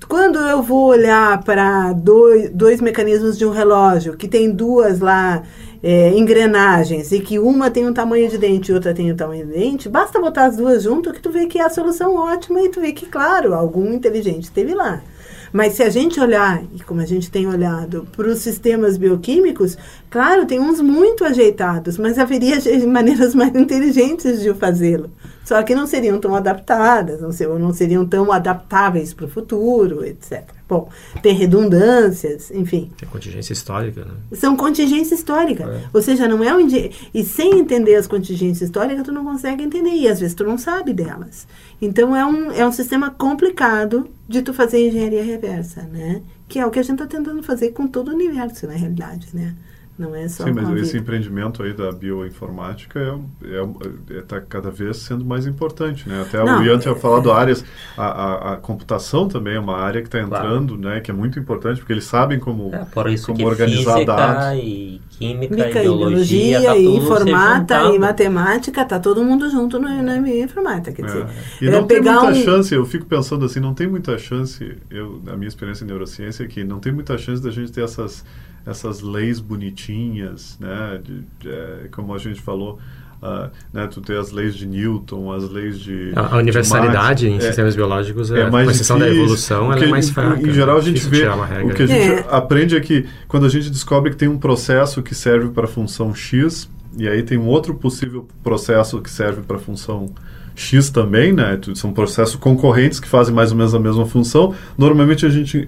Quando 0.10 0.40
eu 0.40 0.64
vou 0.64 0.88
olhar 0.88 1.44
para 1.44 1.94
dois, 1.94 2.50
dois 2.50 2.82
mecanismos 2.82 3.38
de 3.38 3.46
um 3.46 3.52
relógio, 3.52 4.18
que 4.18 4.28
tem 4.28 4.50
duas 4.50 5.00
lá 5.00 5.44
é, 5.84 6.10
engrenagens, 6.18 7.12
e 7.12 7.20
que 7.20 7.38
uma 7.38 7.70
tem 7.70 7.86
um 7.86 7.94
tamanho 7.94 8.28
de 8.32 8.38
dente 8.40 8.72
e 8.72 8.74
outra 8.74 8.96
tem 8.96 9.12
um 9.12 9.16
tamanho 9.16 9.46
de 9.46 9.54
dente, 9.54 9.88
basta 9.88 10.20
botar 10.20 10.46
as 10.46 10.58
duas 10.58 10.82
junto 10.82 11.14
que 11.14 11.22
tu 11.22 11.30
vê 11.30 11.46
que 11.46 11.60
é 11.60 11.66
a 11.66 11.70
solução 11.70 12.16
ótima 12.16 12.60
e 12.62 12.70
tu 12.70 12.82
vê 12.82 12.94
que, 12.94 13.06
claro, 13.06 13.54
algum 13.54 13.94
inteligente 13.94 14.46
esteve 14.46 14.74
lá. 14.74 15.04
Mas 15.52 15.74
se 15.74 15.84
a 15.84 15.90
gente 15.90 16.20
olhar, 16.20 16.64
e 16.74 16.80
como 16.84 17.02
a 17.02 17.06
gente 17.06 17.30
tem 17.30 17.48
olhado, 17.48 18.08
para 18.16 18.28
os 18.28 18.40
sistemas 18.40 18.98
bioquímicos, 18.98 19.78
claro, 20.10 20.46
tem 20.46 20.60
uns 20.60 20.82
muito 20.82 21.24
ajeitados, 21.24 21.98
mas 21.98 22.18
haveria 22.18 22.58
maneiras 22.88 23.36
mais 23.36 23.54
inteligentes 23.56 24.42
de 24.42 24.54
fazê-lo. 24.54 25.12
Só 25.48 25.64
que 25.64 25.74
não 25.74 25.88
seriam 25.88 26.20
tão 26.20 26.36
adaptadas, 26.36 27.22
não, 27.22 27.32
ser, 27.32 27.48
não 27.48 27.72
seriam 27.72 28.06
tão 28.06 28.34
adaptáveis 28.34 29.14
para 29.14 29.26
o 29.26 29.30
futuro, 29.30 30.04
etc. 30.04 30.44
Bom, 30.68 30.90
tem 31.22 31.34
redundâncias, 31.34 32.52
enfim. 32.52 32.92
Tem 32.98 33.08
contingência 33.08 33.54
histórica, 33.54 34.04
né? 34.04 34.12
São 34.34 34.58
contingência 34.58 35.16
histórica. 35.16 35.64
É. 35.64 35.84
Ou 35.94 36.02
seja, 36.02 36.28
não 36.28 36.44
é 36.44 36.54
um... 36.54 36.68
E 37.14 37.24
sem 37.24 37.60
entender 37.60 37.96
as 37.96 38.08
contingências 38.08 38.64
históricas, 38.64 39.06
tu 39.06 39.14
não 39.14 39.24
consegue 39.24 39.64
entender. 39.64 39.92
E 39.92 40.10
às 40.10 40.20
vezes 40.20 40.36
tu 40.36 40.44
não 40.44 40.58
sabe 40.58 40.92
delas. 40.92 41.48
Então 41.82 42.14
é 42.14 42.26
um, 42.26 42.52
é 42.52 42.68
um 42.68 42.72
sistema 42.74 43.10
complicado 43.10 44.10
de 44.28 44.42
tu 44.42 44.54
fazer 44.54 44.86
engenharia 44.86 45.24
reversa, 45.24 45.84
né? 45.84 46.22
Que 46.50 46.60
é 46.60 46.66
o 46.66 46.70
que 46.70 46.80
a 46.80 46.84
gente 46.84 47.02
está 47.02 47.08
tentando 47.08 47.42
fazer 47.42 47.72
com 47.72 47.88
todo 47.88 48.10
o 48.10 48.14
universo, 48.14 48.68
na 48.68 48.74
realidade, 48.74 49.30
né? 49.34 49.56
Não 49.98 50.14
é 50.14 50.28
só 50.28 50.44
Sim, 50.44 50.52
mas 50.52 50.70
esse 50.80 50.96
empreendimento 50.96 51.64
aí 51.64 51.74
da 51.74 51.92
bioinformática 51.92 53.20
está 53.42 54.16
é, 54.16 54.16
é, 54.16 54.20
é, 54.20 54.22
tá 54.22 54.40
cada 54.40 54.70
vez 54.70 54.98
sendo 54.98 55.26
mais 55.26 55.48
importante, 55.48 56.08
né? 56.08 56.22
Até 56.22 56.44
Não, 56.44 56.62
o 56.62 56.64
Ian 56.64 56.78
tinha 56.78 56.94
é, 56.94 56.98
falado 56.98 57.32
áreas, 57.32 57.66
a, 57.98 58.06
a, 58.06 58.54
a, 58.54 58.58
computação 58.58 59.28
também 59.28 59.56
é 59.56 59.60
uma 59.60 59.76
área 59.76 60.00
que 60.02 60.08
está 60.08 60.20
entrando, 60.20 60.78
claro. 60.78 60.96
né? 60.96 61.02
Que 61.02 61.10
é 61.10 61.14
muito 61.14 61.40
importante, 61.40 61.80
porque 61.80 61.94
eles 61.94 62.04
sabem 62.04 62.38
como, 62.38 62.70
é, 62.76 62.86
por 62.86 63.10
isso 63.10 63.26
como 63.26 63.40
que 63.40 63.46
organizar 63.46 64.06
dados. 64.06 64.60
E 64.64 65.02
química, 65.10 65.56
química 65.56 65.82
biologia, 65.82 66.60
biologia 66.60 66.70
tá 66.70 66.78
informática 66.78 67.84
e 67.96 68.00
matemática, 68.00 68.86
tá 68.86 69.00
todo 69.00 69.24
mundo 69.24 69.50
junto 69.50 69.80
no, 69.80 70.04
na 70.04 70.22
bioinformática. 70.22 70.92
Quer 70.92 71.06
dizer, 71.08 71.26
é. 71.26 71.66
E 71.66 71.72
não 71.72 71.88
tem 71.88 72.02
muita 72.02 72.30
um... 72.30 72.36
chance, 72.36 72.72
eu 72.72 72.86
fico 72.86 73.08
pensando 73.08 73.46
assim, 73.46 73.60
não 73.60 73.74
tem 73.74 73.88
muita 73.88 74.16
chance, 74.20 74.78
eu, 74.92 75.20
na 75.26 75.36
minha 75.36 75.48
experiência 75.48 75.84
em 75.84 75.88
neurociência, 75.88 76.44
é 76.44 76.48
que 76.48 76.64
não 76.64 76.80
tem 76.80 76.92
muita 76.92 77.18
chance 77.18 77.42
da 77.42 77.50
gente 77.50 77.72
ter 77.72 77.84
essas 77.84 78.24
essas 78.68 79.02
leis 79.02 79.40
bonitinhas, 79.40 80.58
né? 80.60 81.00
De, 81.02 81.22
de, 81.40 81.50
é, 81.50 81.88
como 81.90 82.14
a 82.14 82.18
gente 82.18 82.42
falou, 82.42 82.78
uh, 83.22 83.50
né? 83.72 83.88
Tu 83.88 84.02
tem 84.02 84.18
as 84.18 84.32
leis 84.32 84.56
de 84.56 84.68
Newton, 84.68 85.32
as 85.32 85.50
leis 85.50 85.80
de 85.80 86.12
a, 86.14 86.36
a 86.36 86.38
universalidade 86.38 87.30
em 87.30 87.38
é, 87.38 87.40
sistemas 87.40 87.76
biológicos 87.76 88.30
é, 88.30 88.42
é 88.42 88.50
mais 88.50 88.66
com 88.66 88.72
exceção 88.72 89.00
da 89.00 89.08
evolução, 89.08 89.72
ela 89.72 89.84
é 89.84 89.88
mais 89.88 90.10
fraca. 90.10 90.42
Em, 90.42 90.52
geral 90.52 90.78
a 90.78 90.82
gente 90.82 91.08
vê 91.08 91.26
o 91.64 91.74
que 91.74 91.84
a 91.84 91.88
gente 91.88 92.12
é. 92.12 92.26
aprende 92.30 92.76
é 92.76 92.82
que 92.82 93.06
quando 93.28 93.46
a 93.46 93.50
gente 93.50 93.70
descobre 93.70 94.12
que 94.12 94.18
tem 94.18 94.28
um 94.28 94.38
processo 94.38 95.02
que 95.02 95.16
serve 95.16 95.50
para 95.50 95.64
a 95.64 95.70
função 95.70 96.14
x 96.14 96.70
e 96.98 97.08
aí 97.08 97.24
tem 97.24 97.38
um 97.38 97.48
outro 97.48 97.74
possível 97.74 98.28
processo 98.44 99.02
que 99.02 99.10
serve 99.10 99.42
para 99.44 99.56
a 99.56 99.60
função 99.60 100.10
X 100.58 100.90
também, 100.90 101.32
né? 101.32 101.60
São 101.76 101.94
processos 101.94 102.36
concorrentes 102.36 103.00
que 103.00 103.08
fazem 103.08 103.34
mais 103.34 103.52
ou 103.52 103.58
menos 103.58 103.76
a 103.76 103.80
mesma 103.80 104.08
função. 104.08 104.56
Normalmente 104.76 105.24
a 105.24 105.30
gente 105.30 105.68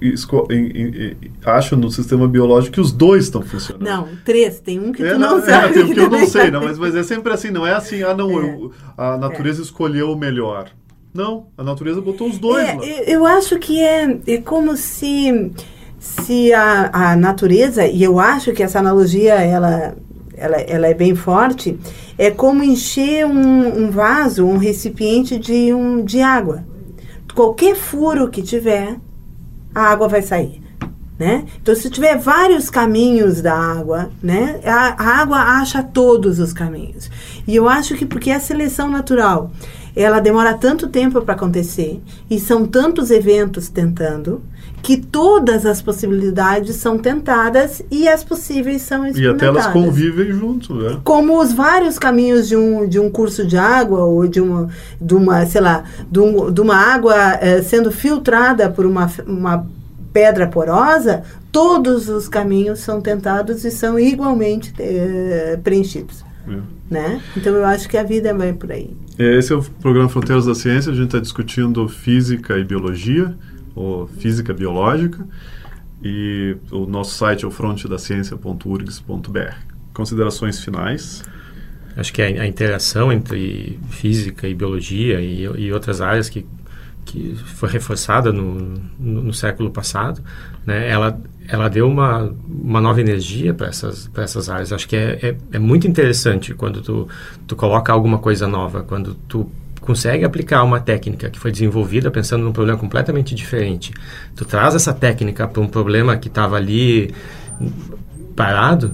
acha 1.46 1.76
no 1.76 1.92
sistema 1.92 2.28
biológico 2.28 2.74
que 2.74 2.82
os 2.82 2.92
dois 2.92 3.26
estão 3.26 3.44
funcionando. 3.44 3.84
Não, 3.84 4.08
três. 4.26 4.60
Tem 4.60 4.80
um 4.80 4.92
que 4.92 5.04
é, 5.04 5.14
tu 5.14 5.20
não, 5.20 5.38
não 5.38 5.46
sabe. 5.46 5.68
É, 5.68 5.72
tem 5.74 5.84
um 5.84 5.94
que 5.94 6.00
eu 6.00 6.10
não 6.10 6.26
sei, 6.26 6.50
não, 6.50 6.64
mas, 6.64 6.80
mas 6.80 6.96
é 6.96 7.04
sempre 7.04 7.32
assim. 7.32 7.52
Não 7.52 7.68
é 7.68 7.74
assim, 7.74 8.02
ah, 8.02 8.16
não, 8.16 8.32
é. 8.32 8.44
eu, 8.44 8.72
a 8.98 9.16
natureza 9.16 9.62
é. 9.62 9.64
escolheu 9.64 10.12
o 10.12 10.18
melhor. 10.18 10.72
Não, 11.14 11.48
a 11.56 11.64
natureza 11.64 12.02
botou 12.02 12.28
os 12.28 12.40
dois 12.40 12.68
é, 12.68 12.74
lá. 12.74 12.86
Eu 12.86 13.28
acho 13.28 13.60
que 13.60 13.80
é, 13.80 14.20
é 14.26 14.38
como 14.40 14.76
se, 14.76 15.52
se 16.00 16.52
a, 16.52 17.12
a 17.12 17.16
natureza, 17.16 17.86
e 17.86 18.02
eu 18.04 18.20
acho 18.20 18.54
que 18.54 18.64
essa 18.64 18.80
analogia, 18.80 19.36
ela 19.36 19.96
ela, 20.40 20.58
ela 20.58 20.88
é 20.88 20.94
bem 20.94 21.14
forte, 21.14 21.78
é 22.18 22.32
como 22.32 22.64
encher 22.64 23.26
um, 23.26 23.86
um 23.86 23.92
vaso, 23.92 24.46
um 24.46 24.58
recipiente 24.58 25.38
de, 25.38 25.74
um, 25.74 26.04
de 26.04 26.22
água. 26.22 26.64
Qualquer 27.36 27.76
furo 27.76 28.30
que 28.30 28.42
tiver, 28.42 28.98
a 29.74 29.82
água 29.82 30.08
vai 30.08 30.22
sair. 30.22 30.62
Né? 31.18 31.46
Então, 31.62 31.76
se 31.76 31.90
tiver 31.90 32.18
vários 32.18 32.70
caminhos 32.70 33.42
da 33.42 33.54
água, 33.54 34.10
né, 34.24 34.62
a, 34.64 35.04
a, 35.04 35.22
água 35.22 35.38
acha 35.38 35.84
todos 35.84 36.40
os 36.40 36.54
caminhos. 36.54 37.12
E 37.46 37.54
eu 37.54 37.68
acho 37.68 37.96
que 37.96 38.06
porque 38.06 38.32
a 38.32 38.40
seleção 38.40 38.90
natural 38.90 39.52
ela 39.96 40.22
demora 40.22 40.54
tanto 40.54 40.88
tempo 40.88 41.22
para 41.22 41.34
acontecer 41.34 42.02
e 42.30 42.40
são 42.40 42.66
tantos 42.66 43.12
eventos 43.12 43.68
tentando 43.68 44.42
que 44.82 44.98
todas 44.98 45.66
as 45.66 45.82
possibilidades 45.82 46.76
são 46.78 46.98
tentadas 46.98 47.82
e 47.92 48.08
as 48.08 48.24
possíveis 48.24 48.82
são 48.82 49.06
experimentadas. 49.06 49.42
E 49.42 49.46
até 49.46 49.46
elas 49.46 49.74
convivem 49.74 50.32
junto, 50.32 50.74
né? 50.76 51.00
Como 51.04 51.40
os 51.40 51.54
vários 51.54 52.00
caminhos 52.00 52.48
de 52.48 52.56
um, 52.56 52.88
de 52.88 53.00
um 53.00 53.10
curso 53.10 53.46
de 53.46 53.58
água 53.58 54.04
ou 54.06 54.28
de 54.28 54.42
uma, 54.42 54.70
de 55.00 55.14
uma 55.14 55.46
sei 55.46 55.62
lá, 55.62 55.84
de, 56.10 56.20
um, 56.20 56.52
de 56.52 56.62
uma 56.62 56.76
água 56.76 57.16
eh, 57.42 57.62
sendo 57.62 57.92
filtrada 57.92 58.70
por 58.70 58.86
uma, 58.86 59.12
uma 59.28 59.68
pedra 60.14 60.48
porosa, 60.48 61.24
todos 61.52 62.10
os 62.10 62.28
caminhos 62.28 62.80
são 62.80 63.02
tentados 63.02 63.64
e 63.66 63.72
são 63.72 64.00
igualmente 64.00 64.74
eh, 64.80 65.60
preenchidos. 65.64 66.24
É. 66.48 66.58
Né? 66.90 67.22
Então 67.38 67.54
eu 67.54 67.66
acho 67.66 67.88
que 67.88 67.98
a 67.98 68.04
vida 68.04 68.34
vai 68.34 68.54
por 68.54 68.72
aí. 68.72 68.96
Esse 69.20 69.54
é 69.54 69.56
o 69.56 69.62
programa 69.62 70.10
Fronteiras 70.10 70.46
da 70.46 70.56
Ciência, 70.56 70.92
a 70.92 70.96
gente 70.96 71.08
está 71.08 71.20
discutindo 71.20 71.88
física 71.88 72.58
e 72.58 72.64
biologia 72.64 73.36
ou 73.80 74.08
física 74.08 74.54
biológica, 74.54 75.26
e 76.04 76.58
o 76.70 76.86
nosso 76.86 77.16
site 77.16 77.46
é 77.46 77.48
o 77.48 77.52
frontedaciencia.urgs.br. 77.52 79.54
Considerações 79.94 80.62
finais? 80.64 81.24
Acho 81.96 82.14
que 82.14 82.22
a, 82.22 82.26
a 82.26 82.46
interação 82.46 83.12
entre 83.12 83.80
física 83.90 84.48
e 84.48 84.54
biologia 84.54 85.20
e, 85.22 85.44
e 85.44 85.72
outras 85.72 86.02
áreas 86.02 86.30
que, 86.30 86.46
que 87.06 87.36
foi 87.36 87.70
reforçada 87.70 88.34
no, 88.34 88.76
no, 89.00 89.24
no 89.24 89.34
século 89.34 89.72
passado, 89.72 90.22
né, 90.66 90.90
ela, 90.90 91.18
ela 91.48 91.70
deu 91.70 91.88
uma, 91.88 92.34
uma 92.48 92.82
nova 92.82 93.00
energia 93.00 93.54
para 93.54 93.68
essas, 93.68 94.12
essas 94.18 94.50
áreas. 94.50 94.74
Acho 94.74 94.90
que 94.90 94.96
é, 94.96 95.20
é, 95.22 95.38
é, 95.54 95.60
muito 95.60 95.88
interessante 95.88 96.54
quando 96.54 96.82
tu, 96.82 97.08
tu 97.48 97.56
coloca 97.56 97.94
alguma 97.94 98.20
coisa 98.20 98.48
nova, 98.48 98.84
quando 98.84 99.16
tu 99.28 99.50
consegue 99.80 100.24
aplicar 100.24 100.64
uma 100.64 100.80
técnica 100.80 101.30
que 101.30 101.40
foi 101.40 101.52
desenvolvida 101.52 102.12
pensando 102.12 102.44
num 102.44 102.52
problema 102.52 102.78
completamente 102.78 103.34
diferente, 103.34 103.94
tu 104.36 104.46
traz 104.46 104.76
essa 104.76 104.94
técnica 104.94 105.48
para 105.48 105.62
um 105.62 105.68
problema 105.68 106.18
que 106.18 106.28
estava 106.28 106.56
ali 106.56 107.14
parado, 108.36 108.94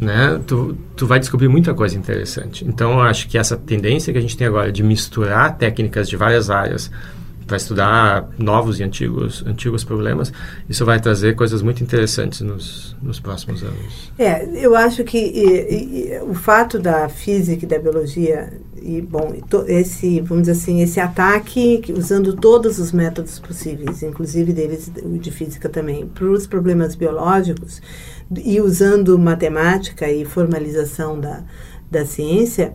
né? 0.00 0.40
Tu, 0.46 0.76
tu 0.96 1.06
vai 1.06 1.18
descobrir 1.20 1.48
muita 1.48 1.72
coisa 1.74 1.96
interessante. 1.96 2.64
Então, 2.64 2.92
eu 2.92 3.02
acho 3.02 3.28
que 3.28 3.38
essa 3.38 3.56
tendência 3.56 4.12
que 4.12 4.18
a 4.18 4.22
gente 4.22 4.36
tem 4.36 4.46
agora 4.46 4.72
de 4.72 4.82
misturar 4.82 5.56
técnicas 5.56 6.08
de 6.08 6.16
várias 6.16 6.50
áreas 6.50 6.90
para 7.52 7.58
estudar 7.58 8.30
novos 8.38 8.80
e 8.80 8.82
antigos, 8.82 9.44
antigos 9.46 9.84
problemas, 9.84 10.32
isso 10.70 10.86
vai 10.86 10.98
trazer 10.98 11.34
coisas 11.34 11.60
muito 11.60 11.82
interessantes 11.82 12.40
nos, 12.40 12.96
nos 13.02 13.20
próximos 13.20 13.62
anos. 13.62 14.10
É, 14.18 14.48
eu 14.54 14.74
acho 14.74 15.04
que 15.04 15.18
e, 15.18 16.14
e, 16.14 16.20
o 16.22 16.32
fato 16.32 16.78
da 16.78 17.10
física 17.10 17.66
e 17.66 17.68
da 17.68 17.78
biologia 17.78 18.58
e 18.80 19.02
bom, 19.02 19.34
esse 19.68 20.22
vamos 20.22 20.44
dizer 20.44 20.52
assim, 20.52 20.80
esse 20.80 20.98
ataque 20.98 21.82
usando 21.94 22.34
todos 22.34 22.78
os 22.78 22.90
métodos 22.90 23.38
possíveis, 23.38 24.02
inclusive 24.02 24.54
deles 24.54 24.90
de 25.20 25.30
física 25.30 25.68
também, 25.68 26.06
para 26.06 26.24
os 26.24 26.46
problemas 26.46 26.94
biológicos 26.94 27.82
e 28.34 28.62
usando 28.62 29.18
matemática 29.18 30.10
e 30.10 30.24
formalização 30.24 31.20
da, 31.20 31.44
da 31.90 32.06
ciência, 32.06 32.72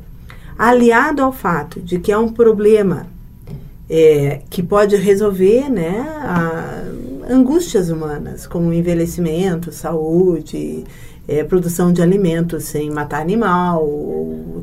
aliado 0.55 1.23
ao 1.23 1.33
fato 1.33 1.81
de 1.81 1.97
que 1.97 2.11
é 2.11 2.17
um 2.17 2.29
problema 2.29 3.16
é, 3.89 4.41
que 4.49 4.61
pode 4.61 4.95
resolver 4.95 5.69
né, 5.69 6.05
a, 6.19 6.83
angústias 7.29 7.89
humanas, 7.89 8.47
como 8.47 8.73
envelhecimento, 8.73 9.71
saúde, 9.71 10.83
é, 11.27 11.43
produção 11.43 11.91
de 11.91 12.01
alimentos 12.01 12.63
sem 12.65 12.89
matar 12.89 13.21
animal, 13.21 13.85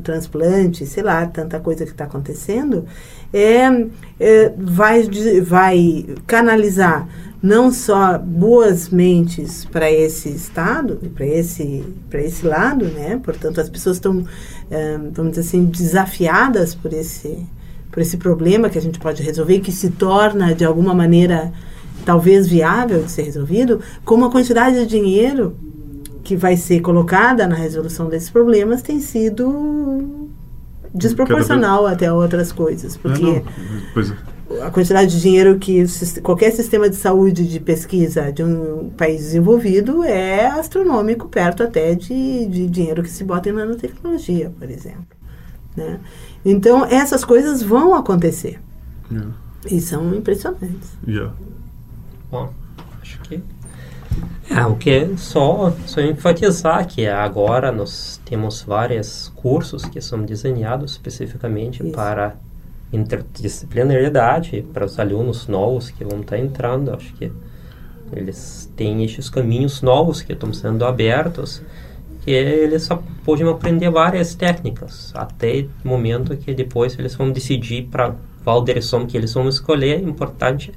transplante, 0.03 0.85
sei 0.85 1.03
lá, 1.03 1.25
tanta 1.27 1.59
coisa 1.59 1.85
que 1.85 1.91
está 1.91 2.05
acontecendo, 2.05 2.85
é, 3.33 3.87
é, 4.19 4.53
vai, 4.57 5.03
vai 5.43 6.05
canalizar 6.25 7.07
não 7.41 7.71
só 7.71 8.17
boas 8.17 8.89
mentes 8.89 9.65
para 9.65 9.91
esse 9.91 10.29
estado, 10.29 10.95
para 11.13 11.27
esse, 11.27 11.83
esse 12.13 12.45
lado, 12.45 12.85
né? 12.85 13.19
Portanto, 13.23 13.61
as 13.61 13.69
pessoas 13.69 13.97
estão, 13.97 14.25
é, 14.71 14.97
vamos 15.11 15.33
dizer 15.33 15.41
assim, 15.41 15.65
desafiadas 15.65 16.73
por 16.73 16.91
esse 16.91 17.45
por 17.95 18.01
esse 18.01 18.17
problema 18.17 18.69
que 18.69 18.77
a 18.77 18.81
gente 18.81 18.99
pode 18.99 19.23
resolver, 19.23 19.61
que 19.61 19.71
se 19.71 19.89
torna 19.89 20.53
de 20.53 20.65
alguma 20.65 20.93
maneira 20.93 21.53
talvez 22.03 22.45
viável 22.45 23.01
de 23.01 23.09
ser 23.09 23.21
resolvido, 23.21 23.79
como 24.03 24.25
a 24.25 24.29
quantidade 24.29 24.77
de 24.79 24.85
dinheiro 24.85 25.55
que 26.21 26.35
vai 26.35 26.57
ser 26.57 26.81
colocada 26.81 27.47
na 27.47 27.55
resolução 27.55 28.09
desses 28.09 28.29
problemas 28.29 28.81
tem 28.81 28.99
sido 28.99 30.27
desproporcional 30.93 31.87
até 31.87 32.11
outras 32.11 32.51
coisas, 32.51 32.97
porque 32.97 33.41
é. 34.51 34.61
a 34.61 34.69
quantidade 34.69 35.11
de 35.11 35.21
dinheiro 35.21 35.57
que 35.57 35.85
qualquer 36.21 36.51
sistema 36.51 36.89
de 36.89 36.97
saúde 36.97 37.47
de 37.47 37.61
pesquisa 37.61 38.29
de 38.29 38.43
um 38.43 38.89
país 38.89 39.21
desenvolvido 39.21 40.03
é 40.03 40.47
astronômico, 40.47 41.29
perto 41.29 41.63
até 41.63 41.95
de, 41.95 42.45
de 42.45 42.67
dinheiro 42.67 43.01
que 43.01 43.09
se 43.09 43.23
bota 43.23 43.47
em 43.47 43.53
nanotecnologia, 43.53 44.51
por 44.59 44.69
exemplo. 44.69 45.15
Né? 45.75 45.99
Então, 46.43 46.85
essas 46.85 47.23
coisas 47.23 47.61
vão 47.61 47.93
acontecer. 47.93 48.59
Yeah. 49.11 49.31
E 49.69 49.79
são 49.81 50.13
impressionantes. 50.13 50.97
Yeah. 51.07 51.33
Bom, 52.31 52.53
acho 53.01 53.19
que. 53.21 53.43
É, 54.49 54.65
o 54.65 54.75
que 54.75 54.89
é 54.89 55.17
só, 55.17 55.73
só 55.85 56.01
enfatizar 56.01 56.87
que 56.87 57.07
agora 57.07 57.71
nós 57.71 58.21
temos 58.23 58.61
vários 58.61 59.31
cursos 59.35 59.85
que 59.85 59.99
são 59.99 60.21
desenhados 60.21 60.91
especificamente 60.91 61.83
Isso. 61.83 61.91
para 61.91 62.35
interdisciplinaridade, 62.93 64.65
para 64.73 64.85
os 64.85 64.99
alunos 64.99 65.47
novos 65.47 65.89
que 65.89 66.05
vão 66.05 66.21
estar 66.21 66.37
entrando. 66.37 66.93
Acho 66.93 67.13
que 67.15 67.31
eles 68.13 68.71
têm 68.75 69.03
esses 69.03 69.29
caminhos 69.29 69.81
novos 69.81 70.21
que 70.21 70.33
estão 70.33 70.53
sendo 70.53 70.85
abertos 70.85 71.61
que 72.25 72.31
eles 72.31 72.89
podem 73.23 73.47
aprender 73.47 73.89
várias 73.91 74.33
técnicas 74.33 75.13
até 75.15 75.67
o 75.83 75.87
momento 75.87 76.35
que 76.35 76.55
depois 76.55 76.97
eles 76.97 77.13
vão 77.13 77.31
decidir 77.31 77.83
para 77.83 78.15
qual 78.43 78.63
direção 78.63 79.05
que 79.05 79.15
eles 79.15 79.31
vão 79.31 79.47
escolher. 79.47 80.01
Importante 80.01 80.71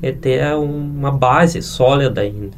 é 0.00 0.12
ter 0.12 0.54
uma 0.54 1.10
base 1.10 1.60
sólida 1.60 2.24
em, 2.24 2.52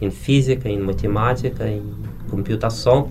em 0.00 0.10
física, 0.10 0.70
em 0.70 0.78
matemática, 0.78 1.68
em 1.68 1.82
computação 2.32 3.10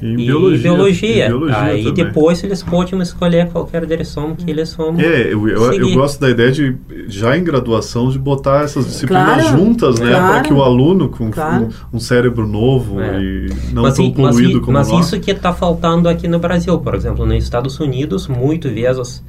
e, 0.00 0.06
e 0.06 0.16
biologia. 0.16 0.62
biologia. 0.62 1.24
E 1.26 1.28
biologia 1.28 1.62
Aí 1.62 1.84
também. 1.84 2.04
depois 2.04 2.42
eles 2.42 2.62
podem 2.62 2.98
escolher 3.00 3.50
qualquer 3.50 3.84
direção 3.84 4.34
que 4.34 4.50
eles 4.50 4.74
vão 4.74 4.98
É, 4.98 5.32
eu, 5.32 5.46
eu, 5.46 5.72
eu, 5.74 5.92
gosto 5.92 6.18
da 6.18 6.30
ideia 6.30 6.50
de, 6.50 6.74
já 7.06 7.36
em 7.36 7.44
graduação, 7.44 8.10
de 8.10 8.18
botar 8.18 8.64
essas 8.64 8.86
disciplinas 8.86 9.46
claro, 9.46 9.58
juntas, 9.58 10.00
né? 10.00 10.10
Claro, 10.10 10.32
para 10.32 10.42
que 10.42 10.52
o 10.52 10.62
aluno 10.62 11.10
com 11.10 11.30
claro. 11.30 11.68
um, 11.92 11.96
um, 11.96 12.00
cérebro 12.00 12.46
novo 12.46 13.00
é. 13.00 13.20
e 13.20 13.52
não 13.72 13.82
mas, 13.82 13.94
tão 13.94 14.10
poluído 14.10 14.54
mas, 14.54 14.64
como 14.64 14.78
mas 14.78 14.88
nós. 14.88 14.96
Mas 14.96 15.06
isso 15.06 15.20
que 15.20 15.30
está 15.30 15.52
faltando 15.52 16.08
aqui 16.08 16.26
no 16.26 16.38
Brasil, 16.38 16.78
por 16.78 16.94
exemplo, 16.94 17.26
nos 17.26 17.44
Estados 17.44 17.78
Unidos, 17.78 18.26
muito 18.26 18.68
vezes... 18.68 19.22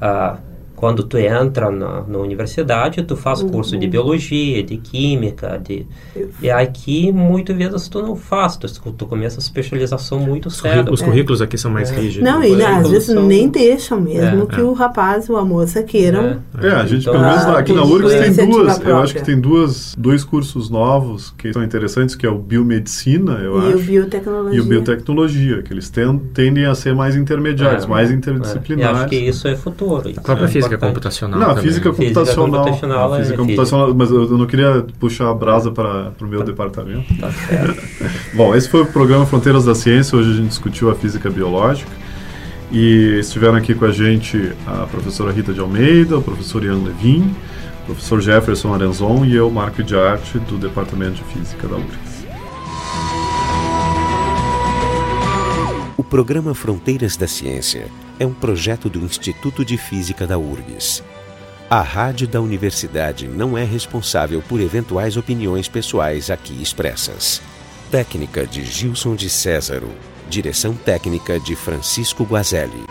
Uh, 0.00 0.47
quando 0.78 1.02
tu 1.02 1.18
entra 1.18 1.72
na, 1.72 2.02
na 2.02 2.18
universidade, 2.18 3.02
tu 3.02 3.16
faz 3.16 3.42
uhum. 3.42 3.48
curso 3.48 3.76
de 3.76 3.88
biologia, 3.88 4.62
de 4.62 4.76
química, 4.76 5.58
de 5.58 5.84
e 6.40 6.48
aqui 6.48 7.10
muitas 7.10 7.56
vezes 7.56 7.88
tu 7.88 8.00
não 8.00 8.14
faz, 8.14 8.56
tu, 8.56 8.68
tu 8.92 9.04
começa 9.04 9.38
a 9.38 9.42
especialização 9.42 10.20
muito 10.20 10.48
cedo. 10.50 10.92
Os 10.92 11.02
currículos 11.02 11.42
aqui 11.42 11.58
são 11.58 11.68
mais 11.68 11.90
é. 11.90 11.96
rígidos. 11.96 12.30
Não, 12.30 12.44
e 12.44 12.62
às 12.62 12.88
vezes 12.88 13.06
são... 13.06 13.26
nem 13.26 13.48
deixam 13.48 14.00
mesmo 14.00 14.44
é. 14.44 14.46
que 14.46 14.60
é. 14.60 14.62
o 14.62 14.72
rapaz 14.72 15.28
ou 15.28 15.36
a 15.36 15.44
moça 15.44 15.82
queiram. 15.82 16.40
É, 16.62 16.70
a 16.70 16.86
gente 16.86 17.08
então, 17.08 17.14
pelo 17.14 17.26
menos 17.26 17.44
aqui 17.44 17.72
na 17.72 17.82
URGS 17.82 18.36
tem 18.36 18.48
duas, 18.48 18.80
eu 18.80 18.98
acho 18.98 19.14
que 19.14 19.24
tem 19.24 19.40
duas, 19.40 19.96
dois 19.98 20.22
cursos 20.22 20.70
novos 20.70 21.34
que 21.36 21.52
são 21.52 21.64
interessantes, 21.64 22.14
que 22.14 22.24
é 22.24 22.30
o 22.30 22.38
biomedicina, 22.38 23.32
eu 23.38 23.60
e 23.60 23.66
acho. 23.66 23.78
O 23.78 23.82
biotecnologia. 23.82 24.56
E 24.56 24.60
o 24.60 24.64
biotecnologia, 24.64 25.62
que 25.62 25.72
eles 25.72 25.90
tendem 25.90 26.66
a 26.66 26.74
ser 26.76 26.94
mais 26.94 27.16
intermediários, 27.16 27.84
é. 27.84 27.88
mais 27.88 28.12
interdisciplinares. 28.12 28.96
É. 28.96 29.00
acho 29.00 29.08
que 29.08 29.16
isso 29.16 29.48
é 29.48 29.56
futuro. 29.56 30.12
A 30.16 30.20
própria 30.20 30.46
física 30.46 30.67
física 30.68 30.86
computacional. 30.86 31.40
Não, 31.40 31.50
a 31.50 31.56
física 31.56 31.92
computacional. 31.92 32.24
Física 32.24 32.40
computacional, 32.40 33.12
a 33.12 33.18
física 33.18 33.34
é 33.34 33.36
computacional 33.38 33.94
mas 33.94 34.10
eu 34.10 34.38
não 34.38 34.46
queria 34.46 34.86
puxar 34.98 35.30
a 35.30 35.34
brasa 35.34 35.70
para 35.70 36.12
o 36.20 36.26
meu 36.26 36.40
tá. 36.40 36.46
departamento. 36.46 37.14
Tá 37.18 37.30
certo. 37.30 37.82
Bom, 38.34 38.54
esse 38.54 38.68
foi 38.68 38.82
o 38.82 38.86
programa 38.86 39.26
Fronteiras 39.26 39.64
da 39.64 39.74
Ciência. 39.74 40.16
Hoje 40.16 40.30
a 40.30 40.34
gente 40.34 40.48
discutiu 40.48 40.90
a 40.90 40.94
física 40.94 41.30
biológica. 41.30 41.90
E 42.70 43.18
estiveram 43.18 43.56
aqui 43.56 43.74
com 43.74 43.86
a 43.86 43.90
gente 43.90 44.52
a 44.66 44.86
professora 44.86 45.32
Rita 45.32 45.54
de 45.54 45.60
Almeida, 45.60 46.18
o 46.18 46.22
professor 46.22 46.62
Ian 46.62 46.82
Levin, 46.84 47.34
o 47.82 47.86
professor 47.86 48.20
Jefferson 48.20 48.74
Arenzon 48.74 49.24
e 49.24 49.34
eu, 49.34 49.50
Marco 49.50 49.82
de 49.82 49.96
Arte, 49.96 50.38
do 50.38 50.58
Departamento 50.58 51.14
de 51.14 51.24
Física 51.24 51.66
da 51.66 51.76
URGS. 51.76 52.17
Programa 56.08 56.54
Fronteiras 56.54 57.16
da 57.16 57.28
Ciência 57.28 57.86
é 58.18 58.24
um 58.24 58.32
projeto 58.32 58.88
do 58.88 58.98
Instituto 59.00 59.62
de 59.62 59.76
Física 59.76 60.26
da 60.26 60.38
URGS. 60.38 61.04
A 61.68 61.82
rádio 61.82 62.26
da 62.26 62.40
universidade 62.40 63.28
não 63.28 63.58
é 63.58 63.64
responsável 63.64 64.42
por 64.48 64.58
eventuais 64.58 65.18
opiniões 65.18 65.68
pessoais 65.68 66.30
aqui 66.30 66.62
expressas. 66.62 67.42
Técnica 67.90 68.46
de 68.46 68.64
Gilson 68.64 69.14
de 69.14 69.28
Césaro. 69.28 69.90
Direção 70.30 70.74
técnica 70.74 71.38
de 71.38 71.54
Francisco 71.54 72.24
Guazelli. 72.24 72.84